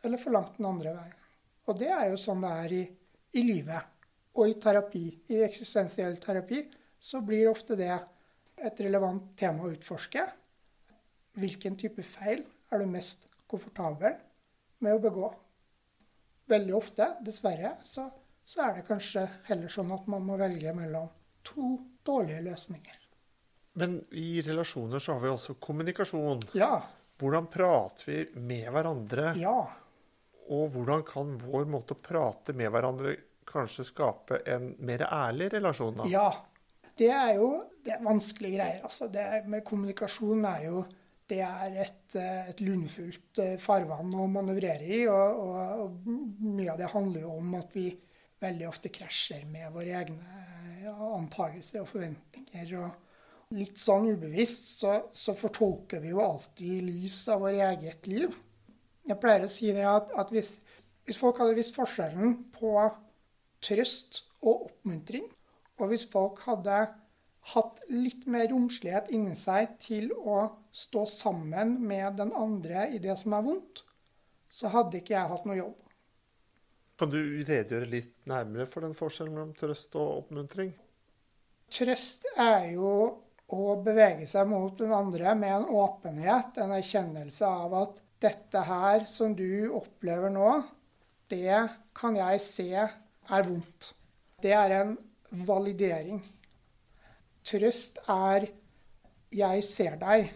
eller 0.06 0.22
for 0.22 0.36
langt 0.36 0.58
den 0.60 0.70
andre 0.70 0.94
veien. 0.96 1.22
Og 1.66 1.78
det 1.80 1.90
er 1.92 2.10
jo 2.12 2.22
sånn 2.22 2.44
det 2.46 2.54
er 2.62 2.76
i, 2.78 2.84
i 3.40 3.46
livet. 3.46 3.92
Og 4.36 4.52
i 4.52 4.58
terapi, 4.62 5.06
i 5.32 5.42
eksistensiell 5.46 6.18
terapi, 6.22 6.62
så 7.00 7.22
blir 7.26 7.50
ofte 7.50 7.78
det 7.80 7.94
et 8.56 8.82
relevant 8.84 9.32
tema 9.40 9.66
å 9.66 9.72
utforske. 9.72 10.24
Hvilken 11.40 11.76
type 11.80 12.04
feil 12.08 12.44
er 12.72 12.82
du 12.82 12.90
mest 12.90 13.28
komfortabel 13.50 14.18
med 14.84 14.98
å 14.98 15.02
begå? 15.04 15.32
Veldig 16.52 16.76
ofte, 16.78 17.10
dessverre, 17.26 17.76
så, 17.86 18.08
så 18.46 18.68
er 18.68 18.80
det 18.80 18.88
kanskje 18.90 19.26
heller 19.48 19.72
sånn 19.74 19.94
at 19.96 20.06
man 20.12 20.26
må 20.28 20.38
velge 20.38 20.74
mellom 20.78 21.10
to 21.46 21.76
dårlige 22.06 22.44
løsninger. 22.46 23.02
Men 23.76 23.98
i 24.16 24.42
relasjoner 24.46 25.02
så 25.04 25.16
har 25.16 25.24
vi 25.24 25.32
også 25.34 25.58
kommunikasjon. 25.60 26.46
Ja. 26.56 26.78
Hvordan 27.20 27.50
prater 27.52 28.08
vi 28.08 28.20
med 28.40 28.70
hverandre? 28.72 29.34
Ja. 29.40 29.58
Og 30.54 30.70
hvordan 30.76 31.04
kan 31.08 31.34
vår 31.42 31.66
måte 31.68 31.96
å 31.96 32.00
prate 32.00 32.54
med 32.56 32.72
hverandre 32.72 33.16
kanskje 33.46 33.88
skape 33.88 34.40
en 34.52 34.72
mer 34.86 35.04
ærlig 35.10 35.50
relasjon? 35.58 35.98
da? 36.00 36.08
Ja. 36.12 36.30
Det 36.96 37.10
er 37.12 37.34
jo 37.36 37.50
det 37.84 37.98
er 37.98 38.06
vanskelige 38.06 38.56
greier. 38.56 38.84
altså. 38.88 39.10
Det 39.12 39.26
med 39.52 39.66
kommunikasjon 39.68 40.46
er 40.50 40.70
jo 40.70 40.86
det 41.30 41.42
er 41.42 41.78
et, 41.86 42.16
eh, 42.20 42.50
et 42.52 42.62
lundefullt 42.62 43.40
eh, 43.42 43.56
farvann 43.62 44.14
å 44.14 44.28
manøvrere 44.30 44.86
i. 44.86 45.02
Og, 45.10 45.40
og, 45.46 45.86
og, 45.86 46.10
mye 46.46 46.74
av 46.74 46.82
det 46.82 46.92
handler 46.94 47.26
jo 47.26 47.38
om 47.40 47.56
at 47.60 47.74
vi 47.76 47.90
veldig 48.44 48.68
ofte 48.70 48.92
krasjer 48.94 49.46
med 49.50 49.72
våre 49.74 49.96
egne 50.02 50.44
antakelser 51.16 51.82
og 51.82 51.90
forventninger. 51.90 52.76
og 52.82 53.56
Litt 53.56 53.80
sånn 53.82 54.10
ubevisst 54.10 54.82
så, 54.82 54.96
så, 55.14 55.36
fortolker 55.38 56.02
vi 56.04 56.12
jo 56.12 56.22
alltid 56.24 56.78
i 56.78 56.84
lys 56.86 57.20
av 57.32 57.44
vårt 57.46 57.62
eget 57.62 58.10
liv. 58.10 58.34
Jeg 59.06 59.22
pleier 59.22 59.46
å 59.46 59.52
si 59.54 59.70
det 59.74 59.86
at, 59.86 60.12
at 60.18 60.34
hvis, 60.34 60.58
hvis 61.06 61.20
folk 61.22 61.40
hadde 61.42 61.58
visst 61.58 61.78
forskjellen 61.78 62.40
på 62.54 62.74
trøst 63.66 64.24
og 64.42 64.68
oppmuntring, 64.68 65.26
og 65.78 65.92
hvis 65.92 66.08
folk 66.10 66.42
hadde 66.46 66.86
hatt 67.54 67.82
litt 67.92 68.26
mer 68.30 68.50
romslighet 68.50 69.12
inni 69.14 69.36
seg 69.38 69.76
til 69.82 70.10
å 70.18 70.48
stå 70.76 71.06
sammen 71.08 71.78
med 71.88 72.18
den 72.20 72.34
andre 72.36 72.90
i 72.92 73.00
det 73.00 73.16
som 73.22 73.36
er 73.38 73.46
vondt, 73.46 73.84
så 74.52 74.72
hadde 74.74 75.00
ikke 75.00 75.16
jeg 75.16 75.32
hatt 75.32 75.46
noe 75.48 75.58
jobb. 75.58 75.78
Kan 77.00 77.12
du 77.12 77.20
redegjøre 77.20 77.92
litt 77.92 78.14
nærmere 78.28 78.68
for 78.72 78.86
den 78.86 78.96
forskjellen 78.96 79.36
mellom 79.36 79.54
trøst 79.58 79.96
og 80.00 80.22
oppmuntring? 80.22 80.72
Trøst 81.72 82.28
er 82.40 82.70
jo 82.76 82.92
å 83.56 83.64
bevege 83.84 84.28
seg 84.30 84.48
mot 84.50 84.78
den 84.80 84.94
andre 84.96 85.34
med 85.38 85.58
en 85.58 85.68
åpenhet, 85.80 86.58
en 86.60 86.76
erkjennelse 86.76 87.48
av 87.48 87.76
at 87.82 88.00
dette 88.24 88.64
her 88.68 89.04
som 89.12 89.36
du 89.36 89.72
opplever 89.76 90.32
nå, 90.34 90.52
det 91.32 91.60
kan 91.98 92.16
jeg 92.18 92.42
se 92.44 92.70
er 92.76 93.48
vondt. 93.48 93.92
Det 94.42 94.54
er 94.56 94.80
en 94.80 94.96
validering. 95.46 96.22
Trøst 97.46 98.00
er 98.08 98.48
'jeg 99.32 99.64
ser 99.64 99.98
deg', 99.98 100.32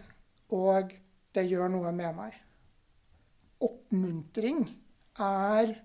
og 0.54 0.94
det 1.34 1.46
gjør 1.46 1.70
noe 1.72 1.92
med 1.94 2.16
meg. 2.16 2.34
Oppmuntring 3.60 4.64
er 5.20 5.76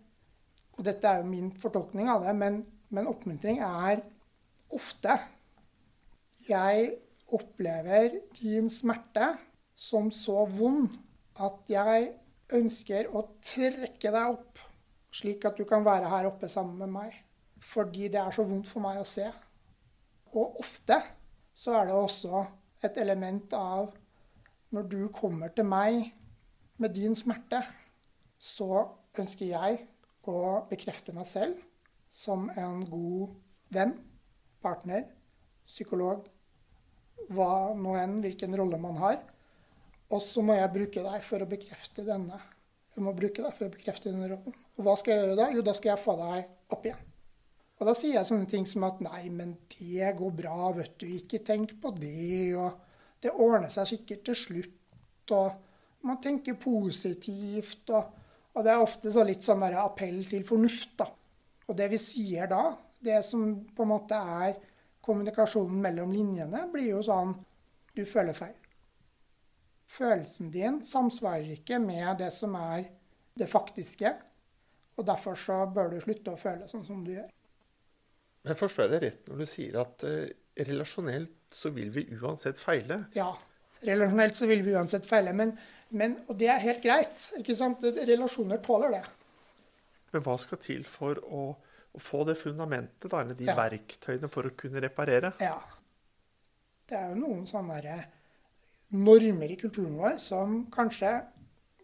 Og 0.75 0.83
dette 0.83 1.07
er 1.07 1.21
jo 1.21 1.27
min 1.29 1.53
fortolkning 1.55 2.09
av 2.11 2.25
det, 2.25 2.33
men, 2.35 2.57
men 2.91 3.07
oppmuntring 3.07 3.61
er 3.63 4.01
ofte 4.75 5.15
Jeg 6.49 6.89
opplever 7.35 8.19
din 8.35 8.67
smerte 8.69 9.33
som 9.75 10.11
så 10.11 10.43
vond 10.51 10.91
at 11.41 11.71
jeg 11.71 12.11
ønsker 12.55 13.09
å 13.11 13.25
trekke 13.43 14.11
deg 14.13 14.35
opp, 14.35 14.59
slik 15.15 15.47
at 15.47 15.57
du 15.57 15.65
kan 15.67 15.83
være 15.83 16.11
her 16.11 16.29
oppe 16.29 16.47
sammen 16.51 16.77
med 16.83 16.93
meg 16.99 17.21
fordi 17.65 18.11
det 18.13 18.19
er 18.21 18.35
så 18.35 18.43
vondt 18.45 18.67
for 18.69 18.83
meg 18.83 18.99
å 19.01 19.07
se. 19.07 19.25
Og 20.35 20.59
ofte 20.61 20.99
så 21.55 21.73
er 21.79 21.87
det 21.89 21.95
også 21.97 22.43
et 22.85 22.99
element 23.01 23.53
av 23.57 23.93
når 24.75 24.87
du 24.91 25.01
kommer 25.15 25.51
til 25.55 25.67
meg 25.67 26.09
med 26.81 26.95
din 26.95 27.15
smerte, 27.15 27.61
så 28.39 28.83
ønsker 29.15 29.47
jeg 29.47 29.85
å 30.27 30.65
bekrefte 30.69 31.13
meg 31.15 31.27
selv 31.29 31.61
som 32.11 32.49
en 32.59 32.83
god 32.89 33.35
venn, 33.75 33.95
partner, 34.63 35.05
psykolog, 35.67 36.25
hva 37.31 37.73
nå 37.77 37.95
enn, 37.99 38.19
hvilken 38.23 38.55
rolle 38.57 38.79
man 38.81 38.99
har. 38.99 39.21
Og 40.13 40.21
så 40.21 40.43
må 40.45 40.57
jeg 40.57 40.73
bruke 40.73 41.03
deg 41.05 41.23
for 41.25 41.41
å 41.41 41.49
bekrefte 41.49 42.05
denne. 42.05 42.37
Jeg 42.95 43.03
må 43.03 43.15
bruke 43.15 43.43
deg 43.43 43.55
for 43.57 43.67
å 43.67 43.73
bekrefte 43.73 44.11
denne 44.11 44.29
rollen. 44.31 44.55
Og 44.77 44.85
hva 44.85 44.95
skal 44.99 45.15
jeg 45.15 45.23
gjøre 45.23 45.37
da? 45.39 45.49
Jo, 45.55 45.63
da 45.65 45.73
skal 45.75 45.93
jeg 45.93 46.03
få 46.03 46.15
deg 46.19 46.75
opp 46.75 46.85
igjen. 46.87 47.11
Og 47.75 47.89
da 47.89 47.95
sier 47.97 48.15
jeg 48.15 48.27
sånne 48.29 48.47
ting 48.47 48.67
som 48.69 48.85
at 48.87 49.01
nei, 49.03 49.25
men 49.33 49.55
det 49.73 50.13
går 50.15 50.35
bra, 50.37 50.69
vet 50.77 50.95
du. 51.01 51.09
Ikke 51.11 51.41
tenk 51.43 51.73
på 51.83 51.91
det. 51.97 52.55
Og 52.55 52.84
det 53.25 53.33
ordner 53.33 53.73
seg 53.73 53.89
sikkert 53.89 54.25
til 54.29 54.37
slutt. 54.39 55.33
Og 55.35 56.05
man 56.05 56.21
tenker 56.21 56.57
positivt. 56.61 57.89
Og, 57.89 58.11
og 58.53 58.65
det 58.65 58.73
er 58.73 58.83
ofte 58.83 59.13
så 59.13 59.25
litt 59.25 59.45
sånn 59.45 59.65
appell 59.71 60.21
til 60.29 60.45
fornuft, 60.47 60.93
da. 61.01 61.09
Og 61.65 61.77
det 61.77 61.89
vi 61.95 61.99
sier 62.01 62.49
da, 62.51 62.69
det 63.01 63.23
som 63.25 63.47
på 63.73 63.85
en 63.85 63.89
måte 63.89 64.17
er 64.17 64.53
kommunikasjonen 65.05 65.81
mellom 65.81 66.13
linjene, 66.13 66.67
blir 66.73 66.95
jo 66.95 67.01
sånn 67.05 67.33
Du 67.95 68.01
føler 68.03 68.35
feil. 68.35 68.57
Følelsen 69.87 70.49
din 70.51 70.81
samsvarer 70.83 71.53
ikke 71.53 71.77
med 71.79 72.17
det 72.19 72.27
som 72.35 72.57
er 72.59 72.89
det 73.39 73.47
faktiske. 73.47 74.11
Og 74.99 75.07
derfor 75.07 75.39
så 75.39 75.61
bør 75.71 75.93
du 75.93 76.01
slutte 76.03 76.33
å 76.33 76.39
føle 76.39 76.67
sånn 76.67 76.83
som 76.83 77.05
du 77.05 77.13
gjør. 77.13 77.29
Men 78.45 78.59
forstår 78.59 78.85
jeg 78.85 78.91
det 78.91 78.99
rett 79.05 79.29
når 79.29 79.41
du 79.41 79.47
sier 79.47 79.77
at 79.79 80.03
uh, 80.03 80.27
relasjonelt 80.67 81.34
så 81.53 81.71
vil 81.75 81.91
vi 81.93 82.07
uansett 82.17 82.59
feile? 82.59 83.03
Ja, 83.15 83.31
relasjonelt 83.85 84.37
så 84.37 84.49
vil 84.49 84.63
vi 84.65 84.73
uansett 84.75 85.05
feile. 85.07 85.33
Men, 85.33 85.53
men, 85.89 86.17
og 86.29 86.39
det 86.39 86.49
er 86.51 86.63
helt 86.63 86.83
greit. 86.83 87.29
ikke 87.39 87.55
sant? 87.57 87.85
Relasjoner 88.07 88.61
tåler 88.65 88.97
det. 88.97 89.03
Men 90.13 90.25
hva 90.25 90.37
skal 90.39 90.61
til 90.63 90.85
for 90.87 91.19
å, 91.27 91.45
å 91.95 92.01
få 92.01 92.23
det 92.27 92.37
fundamentet, 92.39 93.09
da, 93.11 93.21
eller 93.21 93.37
de 93.37 93.49
ja. 93.49 93.55
verktøyene 93.57 94.31
for 94.31 94.47
å 94.47 94.55
kunne 94.57 94.83
reparere? 94.83 95.33
Ja. 95.43 95.57
Det 96.85 96.97
er 96.99 97.11
jo 97.11 97.21
noen 97.23 97.47
sånne 97.49 97.95
normer 98.95 99.51
i 99.51 99.57
kulturen 99.59 99.97
vår 99.97 100.19
som 100.21 100.59
kanskje 100.71 101.17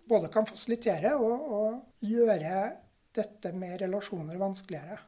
både 0.07 0.29
kan 0.31 0.45
fasilitere 0.45 1.15
og, 1.17 1.47
og 1.57 2.05
gjøre 2.05 2.57
dette 3.15 3.51
med 3.57 3.79
relasjoner 3.81 4.39
vanskeligere. 4.39 4.99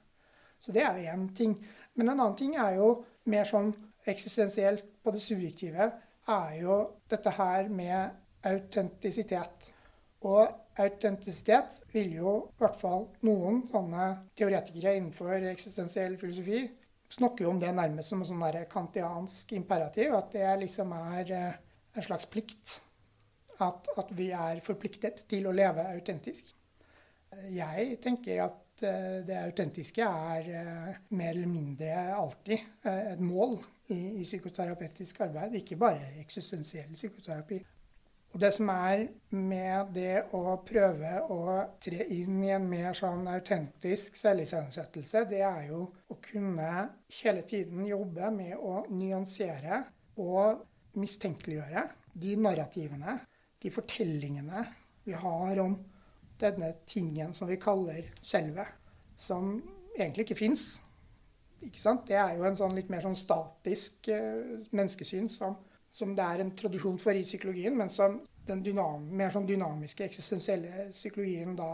Så 0.59 0.71
det 0.75 0.83
er 0.83 0.99
jo 0.99 1.13
én 1.13 1.25
ting. 1.35 1.55
Men 1.95 2.09
en 2.09 2.19
annen 2.19 2.37
ting 2.39 2.55
er 2.59 2.77
jo 2.79 2.89
mer 3.31 3.47
sånn 3.47 3.71
eksistensielt 4.09 4.85
på 5.03 5.13
det 5.15 5.21
subjektive, 5.23 5.91
er 6.29 6.51
jo 6.61 6.77
dette 7.11 7.33
her 7.35 7.69
med 7.69 8.19
autentisitet. 8.47 9.69
Og 10.23 10.47
autentisitet 10.79 11.81
vil 11.91 12.15
jo 12.17 12.35
i 12.47 12.61
hvert 12.61 12.79
fall 12.79 13.09
noen 13.27 13.65
sånne 13.71 14.07
teoretikere 14.37 14.95
innenfor 14.97 15.51
eksistensiell 15.51 16.15
filosofi 16.21 16.63
snakker 17.13 17.45
jo 17.45 17.51
om 17.53 17.59
det 17.61 17.73
nærmest 17.75 18.13
som 18.13 18.23
en 18.23 18.29
sånn 18.29 18.65
kantiansk 18.71 19.53
imperativ. 19.57 20.15
At 20.17 20.33
det 20.33 20.49
liksom 20.63 20.93
er 20.97 21.31
eh, 21.35 21.61
en 21.93 22.07
slags 22.07 22.29
plikt. 22.31 22.79
At, 23.61 23.87
at, 23.97 24.09
vi 24.17 24.31
er 24.33 24.63
forpliktet 24.65 25.23
til 25.29 25.45
å 25.47 25.53
leve 25.53 25.85
autentisk. 25.93 26.47
Jeg 27.53 27.99
tenker 28.01 28.41
at 28.47 28.85
eh, 28.85 29.19
det 29.27 29.37
autentiske 29.43 30.07
er 30.07 30.49
eh, 30.49 30.97
mer 31.13 31.35
eller 31.35 31.51
mindre 31.51 31.93
alltid 32.17 32.89
et 32.89 33.21
mål 33.21 33.59
i, 33.91 33.99
i 34.21 34.23
psykoterapeutisk 34.23 35.21
arbeid, 35.25 35.55
ikke 35.59 35.79
bare 35.79 36.13
eksistensiell 36.21 36.93
psykoterapi. 36.95 37.59
Og 38.33 38.41
det 38.41 38.49
som 38.55 38.69
er 38.73 39.03
med 39.37 39.91
det 39.93 40.23
å 40.33 40.55
prøve 40.65 41.11
å 41.29 41.57
tre 41.83 42.07
inn 42.15 42.39
i 42.41 42.49
en 42.55 42.65
mer 42.65 42.95
sånn 42.97 43.27
autentisk 43.29 44.17
selvisensettelse, 44.17 45.25
det 45.29 45.43
er 45.45 45.67
jo 45.67 45.83
å 46.09 46.17
kunne 46.23 46.69
hele 47.19 47.43
tiden 47.45 47.85
jobbe 47.85 48.31
med 48.33 48.55
å 48.57 48.87
nyansere 48.89 49.83
og 50.23 50.63
mistenkeliggjøre 50.97 51.85
de 52.13 52.33
narrativene, 52.41 53.19
de 53.61 53.69
fortellingene 53.73 54.65
vi 55.05 55.13
har 55.17 55.61
om 55.61 55.77
denne 56.41 56.73
tingen 56.89 57.33
som 57.37 57.47
vi 57.49 57.59
kaller 57.61 58.09
selve, 58.21 58.65
som 59.17 59.59
egentlig 59.93 60.25
ikke 60.25 60.41
fins. 60.41 60.79
Det 61.63 62.17
er 62.19 62.35
jo 62.37 62.47
en 62.47 62.57
sånn 62.59 62.75
litt 62.75 62.89
mer 62.91 63.05
sånn 63.05 63.15
statisk 63.17 64.09
uh, 64.11 64.59
menneskesyn 64.71 65.29
som 65.31 65.55
som 65.93 66.15
det 66.17 66.25
er 66.25 66.41
en 66.41 66.55
tradisjon 66.57 66.97
for 66.97 67.13
i 67.13 67.21
psykologien, 67.25 67.75
men 67.77 67.91
som 67.93 68.17
den 68.47 68.63
dynam, 68.65 69.05
mer 69.15 69.29
sånn 69.31 69.45
dynamiske, 69.47 70.07
eksistensielle 70.07 70.87
psykologien 70.91 71.53
da 71.55 71.69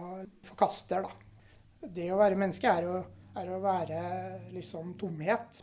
forkaster. 0.49 1.05
Da. 1.05 1.87
Det 1.87 2.09
å 2.11 2.19
være 2.19 2.37
menneske 2.39 2.67
er 2.67 2.87
å, 2.89 2.97
er 3.39 3.51
å 3.55 3.61
være 3.63 4.01
liksom 4.53 4.91
tomhet. 4.99 5.61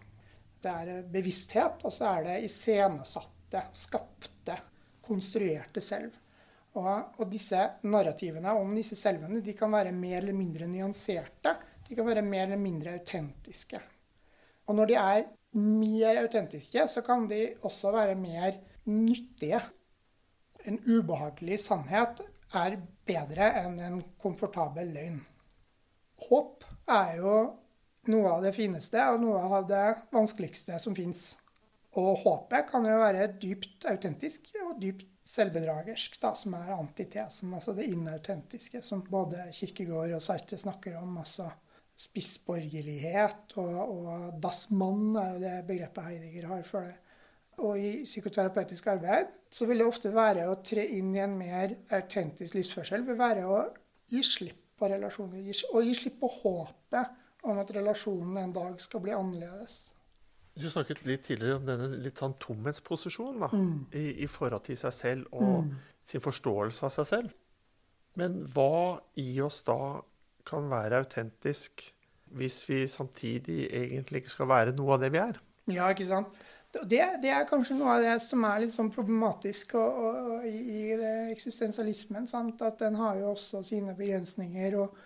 Det 0.62 0.72
er 0.72 1.02
bevissthet, 1.12 1.84
og 1.84 1.92
så 1.92 2.08
er 2.14 2.24
det 2.26 2.38
iscenesatte, 2.48 3.66
skapte, 3.76 4.56
konstruerte 5.04 5.84
selv. 5.84 6.16
Og, 6.76 6.88
og, 7.20 7.26
disse 7.32 7.60
narrativene 7.88 8.56
om 8.56 8.72
disse 8.76 8.96
selvene 8.98 9.42
de 9.44 9.52
kan 9.56 9.72
være 9.72 9.92
mer 9.96 10.22
eller 10.22 10.36
mindre 10.36 10.68
nyanserte. 10.68 11.52
De 11.86 11.96
kan 11.96 12.08
være 12.08 12.24
mer 12.24 12.48
eller 12.48 12.60
mindre 12.60 12.96
autentiske. 12.96 13.80
Og 14.66 14.78
når 14.78 14.90
de 14.90 14.98
er 15.00 15.26
mer 15.56 16.20
autentiske, 16.24 16.88
så 16.88 17.02
kan 17.06 17.26
de 17.30 17.54
også 17.64 17.92
være 17.94 18.16
mer 18.18 18.58
nyttige. 18.90 19.60
En 20.66 20.80
ubehagelig 20.86 21.60
sannhet 21.62 22.20
er 22.54 22.78
bedre 23.06 23.52
enn 23.62 23.78
en 23.82 24.00
komfortabel 24.22 24.90
løgn. 24.94 25.20
Håp 26.26 26.64
er 26.90 27.16
jo 27.20 27.34
noe 28.10 28.36
av 28.36 28.44
det 28.46 28.54
fineste 28.56 29.02
og 29.12 29.20
noe 29.22 29.42
av 29.58 29.66
det 29.68 29.84
vanskeligste 30.14 30.78
som 30.82 30.94
fins. 30.96 31.34
Og 31.96 32.12
håpet 32.22 32.68
kan 32.68 32.84
jo 32.86 32.96
være 33.00 33.30
dypt 33.40 33.86
autentisk 33.88 34.50
og 34.66 34.80
dypt 34.82 35.06
selvbedragersk, 35.26 36.20
da, 36.22 36.34
som 36.38 36.54
er 36.54 36.74
antitesen, 36.76 37.54
altså 37.56 37.72
det 37.74 37.88
inautentiske, 37.90 38.82
som 38.84 39.02
både 39.10 39.48
Kirkegård 39.56 40.12
og 40.14 40.22
Sartre 40.22 40.58
snakker 40.60 40.98
om. 41.00 41.16
altså 41.18 41.48
spissborgerlighet, 41.96 43.56
og, 43.56 43.76
og 43.80 44.38
dassmann 44.42 45.16
er 45.16 45.32
jo 45.32 45.42
det 45.42 45.56
begrepet 45.68 46.08
Heidegger 46.10 46.48
har 46.50 46.64
for 46.68 46.84
det. 46.84 46.96
Og 47.64 47.80
i 47.80 47.90
psykoterapeutisk 48.04 48.90
arbeid 48.92 49.32
så 49.52 49.64
vil 49.68 49.80
det 49.80 49.88
ofte 49.88 50.12
være 50.12 50.44
å 50.50 50.58
tre 50.60 50.84
inn 50.98 51.14
i 51.16 51.22
en 51.24 51.38
mer 51.38 51.72
autentisk 51.96 52.58
livsførsel. 52.58 53.06
vil 53.06 53.16
være 53.16 53.46
å 53.48 53.62
gi 54.12 54.20
slipp 54.26 54.60
på 54.76 54.90
relasjoner, 54.92 55.46
og 55.72 55.86
gi 55.86 55.94
slipp 55.96 56.18
på 56.20 56.28
håpet 56.42 57.46
om 57.48 57.60
at 57.62 57.72
relasjonen 57.72 58.42
en 58.42 58.52
dag 58.52 58.80
skal 58.82 59.00
bli 59.04 59.14
annerledes. 59.16 59.78
Du 60.56 60.68
snakket 60.72 61.04
litt 61.08 61.24
tidligere 61.24 61.58
om 61.60 61.66
denne 61.68 61.88
litt 62.00 62.20
sånn 62.20 62.36
tomhetsposisjonen 62.40 63.42
da, 63.44 63.48
mm. 63.52 63.72
i, 63.96 64.04
i, 64.24 64.28
forhold 64.28 64.64
til 64.68 64.78
seg 64.80 64.94
selv 64.96 65.32
og 65.36 65.66
mm. 65.66 65.72
sin 66.12 66.24
forståelse 66.24 66.86
av 66.88 66.94
seg 66.94 67.08
selv. 67.10 67.34
Men 68.16 68.38
hva 68.52 68.96
i 69.20 69.28
oss 69.44 69.62
da 69.66 70.00
kan 70.46 70.68
være 70.70 71.02
autentisk 71.02 71.84
hvis 72.36 72.60
vi 72.68 72.84
samtidig 72.90 73.66
egentlig 73.70 74.22
ikke 74.22 74.34
skal 74.34 74.50
være 74.50 74.74
noe 74.76 74.96
av 74.96 75.02
det 75.02 75.12
vi 75.14 75.22
er. 75.22 75.38
Ja, 75.70 75.88
ikke 75.90 76.06
sant. 76.08 76.34
Det, 76.76 77.00
det 77.22 77.30
er 77.32 77.46
kanskje 77.48 77.78
noe 77.78 77.94
av 77.96 78.04
det 78.04 78.16
som 78.20 78.42
er 78.44 78.64
litt 78.64 78.74
sånn 78.74 78.90
problematisk 78.92 79.76
og, 79.80 80.00
og, 80.02 80.46
i 80.46 80.90
eksistensialismen. 81.32 82.26
Sant? 82.28 82.60
At 82.66 82.82
den 82.82 82.98
har 83.00 83.16
jo 83.20 83.30
også 83.32 83.62
sine 83.64 83.94
begrensninger 83.96 84.76
og 84.82 84.96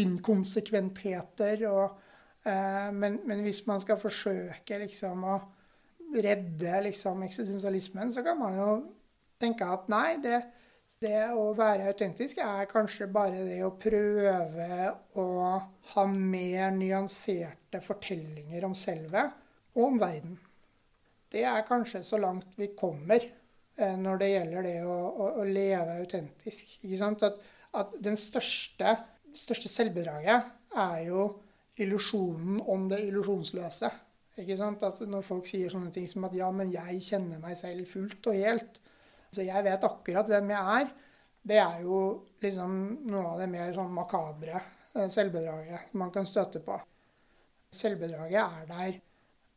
inkonsekventheter. 0.00 1.66
Og, 1.70 2.00
eh, 2.42 2.88
men, 2.96 3.20
men, 3.28 3.44
hvis 3.46 3.62
man 3.68 3.82
skal 3.84 4.00
forsøke 4.00 4.80
liksom 4.82 5.26
å 5.28 5.38
redde 6.16 6.80
liksom, 6.88 7.22
eksistensialismen, 7.28 8.10
så 8.14 8.24
kan 8.26 8.40
man 8.40 8.58
jo 8.58 8.70
tenke 9.40 9.68
at 9.68 9.86
nei, 9.92 10.16
det, 10.24 10.42
det 11.00 11.30
å 11.32 11.50
være 11.56 11.90
autentisk 11.92 12.40
er 12.44 12.68
kanskje 12.70 13.08
bare 13.12 13.44
det 13.46 13.60
å 13.64 13.74
prøve 13.80 14.90
å 15.20 15.26
ha 15.94 16.04
mer 16.10 16.72
nyanserte 16.76 17.80
fortellinger 17.84 18.66
om 18.66 18.74
selvet 18.76 19.36
og 19.76 19.84
om 19.86 20.00
verden. 20.00 20.34
Det 21.30 21.44
er 21.46 21.66
kanskje 21.68 22.02
så 22.06 22.18
langt 22.18 22.58
vi 22.58 22.72
kommer 22.78 23.22
eh, 23.22 23.96
når 23.96 24.20
det 24.20 24.30
gjelder 24.32 24.66
det 24.66 24.76
å, 24.82 24.96
å, 25.08 25.30
å 25.40 25.46
leve 25.46 26.00
autentisk. 26.02 26.76
At, 27.22 27.38
at 27.78 27.96
den 28.02 28.18
største, 28.18 28.96
største 29.30 29.70
selvbedraget 29.70 30.50
er 30.74 31.00
jo 31.06 31.28
illusjonen 31.80 32.60
om 32.66 32.88
det 32.90 33.04
illusjonsløse. 33.06 33.90
At 34.40 35.02
når 35.04 35.24
folk 35.26 35.48
sier 35.48 35.72
sånne 35.72 35.92
ting 35.92 36.06
som 36.08 36.24
at 36.24 36.34
'ja, 36.34 36.48
men 36.50 36.72
jeg 36.72 37.02
kjenner 37.04 37.40
meg 37.42 37.58
selv 37.60 37.86
fullt 37.88 38.26
og 38.30 38.38
helt', 38.40 38.79
så 39.30 39.46
jeg 39.46 39.66
vet 39.66 39.86
akkurat 39.86 40.28
hvem 40.30 40.52
jeg 40.52 40.80
er. 40.80 40.90
Det 41.40 41.58
er 41.62 41.84
jo 41.84 42.00
liksom 42.42 42.72
noe 43.08 43.34
av 43.34 43.40
det 43.40 43.48
mer 43.52 43.72
sånn 43.74 43.92
makabre 43.96 44.56
eh, 44.58 45.08
selvbedraget 45.08 45.94
man 46.00 46.12
kan 46.14 46.28
støtte 46.28 46.62
på. 46.64 46.76
Selvbedraget 47.70 48.40
er 48.42 48.66
der. 48.68 48.98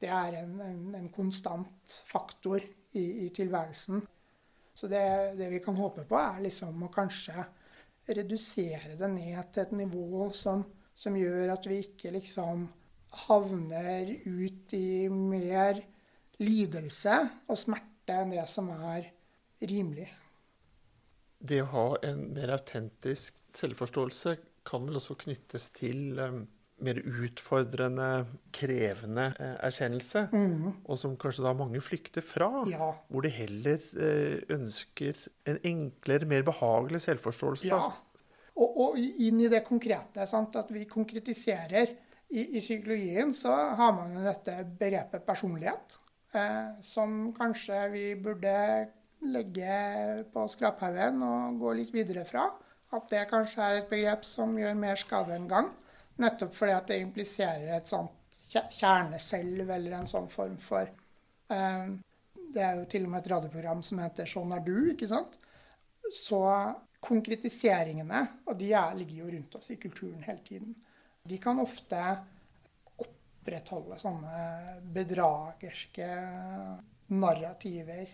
Det 0.03 0.11
er 0.11 0.37
en, 0.43 0.55
en, 0.61 0.83
en 0.99 1.09
konstant 1.11 1.97
faktor 2.07 2.61
i, 2.61 3.03
i 3.25 3.29
tilværelsen. 3.35 4.03
Så 4.73 4.89
det, 4.89 5.03
det, 5.37 5.49
vi 5.53 5.61
kan 5.63 5.77
håpe 5.77 6.05
på, 6.09 6.17
er 6.17 6.41
liksom 6.43 6.85
å 6.85 6.91
kanskje 6.93 7.45
redusere 8.13 8.97
det 8.99 9.09
ned 9.13 9.51
til 9.53 9.63
et 9.63 9.75
nivå 9.83 10.29
som, 10.35 10.63
som 10.95 11.15
gjør 11.17 11.53
at 11.53 11.67
vi 11.69 11.79
ikke 11.85 12.11
liksom 12.15 12.65
havner 13.27 14.09
ut 14.25 14.73
i 14.75 15.07
mer 15.13 15.79
lidelse 16.41 17.19
og 17.47 17.59
smerte 17.59 18.17
enn 18.23 18.33
det 18.33 18.45
som 18.49 18.71
er 18.73 19.11
rimelig. 19.69 20.09
Det 21.43 21.59
å 21.63 21.69
ha 21.73 21.87
en 22.07 22.25
mer 22.35 22.53
autentisk 22.55 23.35
selvforståelse 23.51 24.37
kan 24.67 24.85
vel 24.87 24.99
også 24.99 25.17
knyttes 25.19 25.69
til 25.75 26.19
um, 26.23 26.43
mer 26.83 26.99
utfordrende, 26.99 28.07
krevende 28.55 29.27
eh, 29.39 29.55
erkjennelse, 29.67 30.25
mm. 30.33 30.69
og 30.83 30.99
som 30.99 31.15
kanskje 31.19 31.45
da 31.45 31.53
mange 31.57 31.81
flykter 31.83 32.25
fra. 32.25 32.49
Ja. 32.69 32.89
Hvor 33.07 33.25
de 33.25 33.31
heller 33.33 33.83
eh, 33.93 34.39
ønsker 34.53 35.19
en 35.49 35.59
enklere, 35.69 36.27
mer 36.29 36.45
behagelig 36.47 37.03
selvforståelse. 37.05 37.69
Ja. 37.69 37.83
Og, 38.53 38.67
og, 38.69 38.97
inn 38.99 39.41
i 39.41 39.49
det 39.51 39.63
konkrete. 39.65 40.27
Sant? 40.29 40.57
At 40.59 40.71
vi 40.73 40.85
konkretiserer. 40.89 41.95
I, 42.33 42.57
I, 42.57 42.61
psykologien 42.63 43.33
så 43.37 43.53
har 43.77 43.93
man 43.93 44.15
jo 44.15 44.23
dette 44.25 44.55
begrepet 44.79 45.25
personlighet, 45.27 45.97
eh, 46.33 46.73
som 46.81 47.29
kanskje 47.37 47.85
vi 47.93 48.05
burde 48.17 48.53
legge 49.31 50.23
på 50.33 50.45
skraphaugen 50.51 51.21
og 51.25 51.59
gå 51.61 51.73
litt 51.79 51.93
videre 51.93 52.25
fra. 52.27 52.49
At 52.93 53.09
det 53.09 53.23
kanskje 53.31 53.63
er 53.65 53.79
et 53.79 53.89
begrep 53.89 54.25
som 54.27 54.53
gjør 54.59 54.75
mer 54.77 54.99
skade 54.99 55.33
enn 55.35 55.47
gang. 55.49 55.71
Nettopp 56.21 56.53
fordi 56.57 56.75
at 56.75 56.89
det 56.91 56.99
impliserer 57.01 57.71
et 57.77 57.89
sånt 57.89 58.11
kjerneselv 58.73 59.69
eller 59.69 59.97
en 59.97 60.09
sånn 60.09 60.29
form 60.29 60.57
for 60.61 60.85
eh, 60.85 61.87
Det 62.53 62.61
er 62.61 62.77
jo 62.77 62.85
til 62.89 63.07
og 63.07 63.13
med 63.13 63.23
et 63.23 63.31
radioprogram 63.31 63.81
som 63.85 64.01
heter 64.01 64.29
'Sånn 64.29 64.53
er 64.53 64.61
du', 64.61 64.91
ikke 64.93 65.09
sant? 65.09 65.39
Så 66.13 66.41
konkretiseringene, 67.01 68.27
og 68.45 68.57
de 68.59 68.71
er, 68.73 68.93
ligger 68.95 69.23
jo 69.23 69.31
rundt 69.31 69.55
oss 69.55 69.71
i 69.73 69.79
kulturen 69.81 70.21
hele 70.23 70.43
tiden, 70.45 70.75
de 71.25 71.37
kan 71.41 71.59
ofte 71.59 71.99
opprettholde 73.01 73.97
sånne 73.99 74.81
bedragerske 74.93 76.09
narrativer 77.09 78.11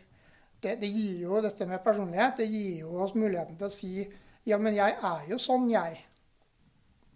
det, 0.64 0.76
det, 0.82 0.88
gir 0.88 1.22
jo 1.24 1.42
dette 1.44 1.68
med 1.68 1.84
personlighet 1.84 2.42
det 2.42 2.50
gir 2.52 2.82
jo 2.84 2.98
oss 3.04 3.16
muligheten 3.16 3.58
til 3.60 3.70
å 3.70 3.74
si 3.74 3.94
ja, 4.48 4.58
men 4.58 4.74
jeg 4.74 4.96
er 5.06 5.26
jo 5.30 5.38
sånn, 5.42 5.68
jeg. 5.70 6.00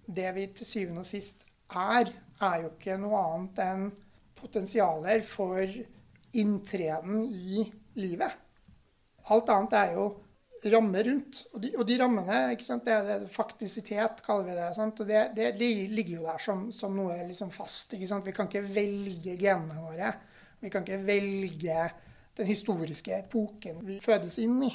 Det 0.06 0.28
vi 0.36 0.48
til 0.54 0.68
syvende 0.68 1.02
og 1.02 1.08
sist 1.08 1.46
er, 1.72 2.12
er 2.44 2.58
jo 2.62 2.74
ikke 2.74 2.98
noe 3.02 3.22
annet 3.22 3.62
enn 3.64 3.86
potensialer 4.38 5.24
for 5.26 5.64
inntreden 6.38 7.24
i 7.24 7.64
livet. 7.98 8.36
Alt 9.32 9.50
annet 9.54 9.78
er 9.80 9.96
jo 9.96 10.06
rammer 10.74 11.08
rundt. 11.08 11.42
Og 11.54 11.64
de, 11.64 11.72
og 11.80 11.88
de 11.88 11.98
rammene, 12.00 12.40
det 12.60 12.94
er 12.94 13.08
det, 13.08 13.18
faktisitet, 13.34 14.22
kaller 14.26 14.50
vi 14.50 14.58
det. 14.60 14.70
Sant? 14.78 15.02
Og 15.04 15.10
det, 15.10 15.24
det, 15.38 15.52
ligger 15.60 16.20
jo 16.20 16.28
der 16.28 16.44
som, 16.44 16.66
som 16.76 16.96
noe 16.98 17.18
liksom 17.28 17.52
fast. 17.56 17.96
Vi 17.96 18.08
kan 18.36 18.50
ikke 18.50 18.66
velge 18.68 19.38
genene 19.40 19.80
våre. 19.84 20.14
Vi 20.62 20.72
kan 20.72 20.86
ikke 20.86 21.02
velge 21.08 21.88
den 22.38 22.50
historiske 22.50 23.16
epoken 23.18 23.84
vi 23.88 24.00
fødes 24.04 24.40
inn 24.42 24.60
i. 24.66 24.72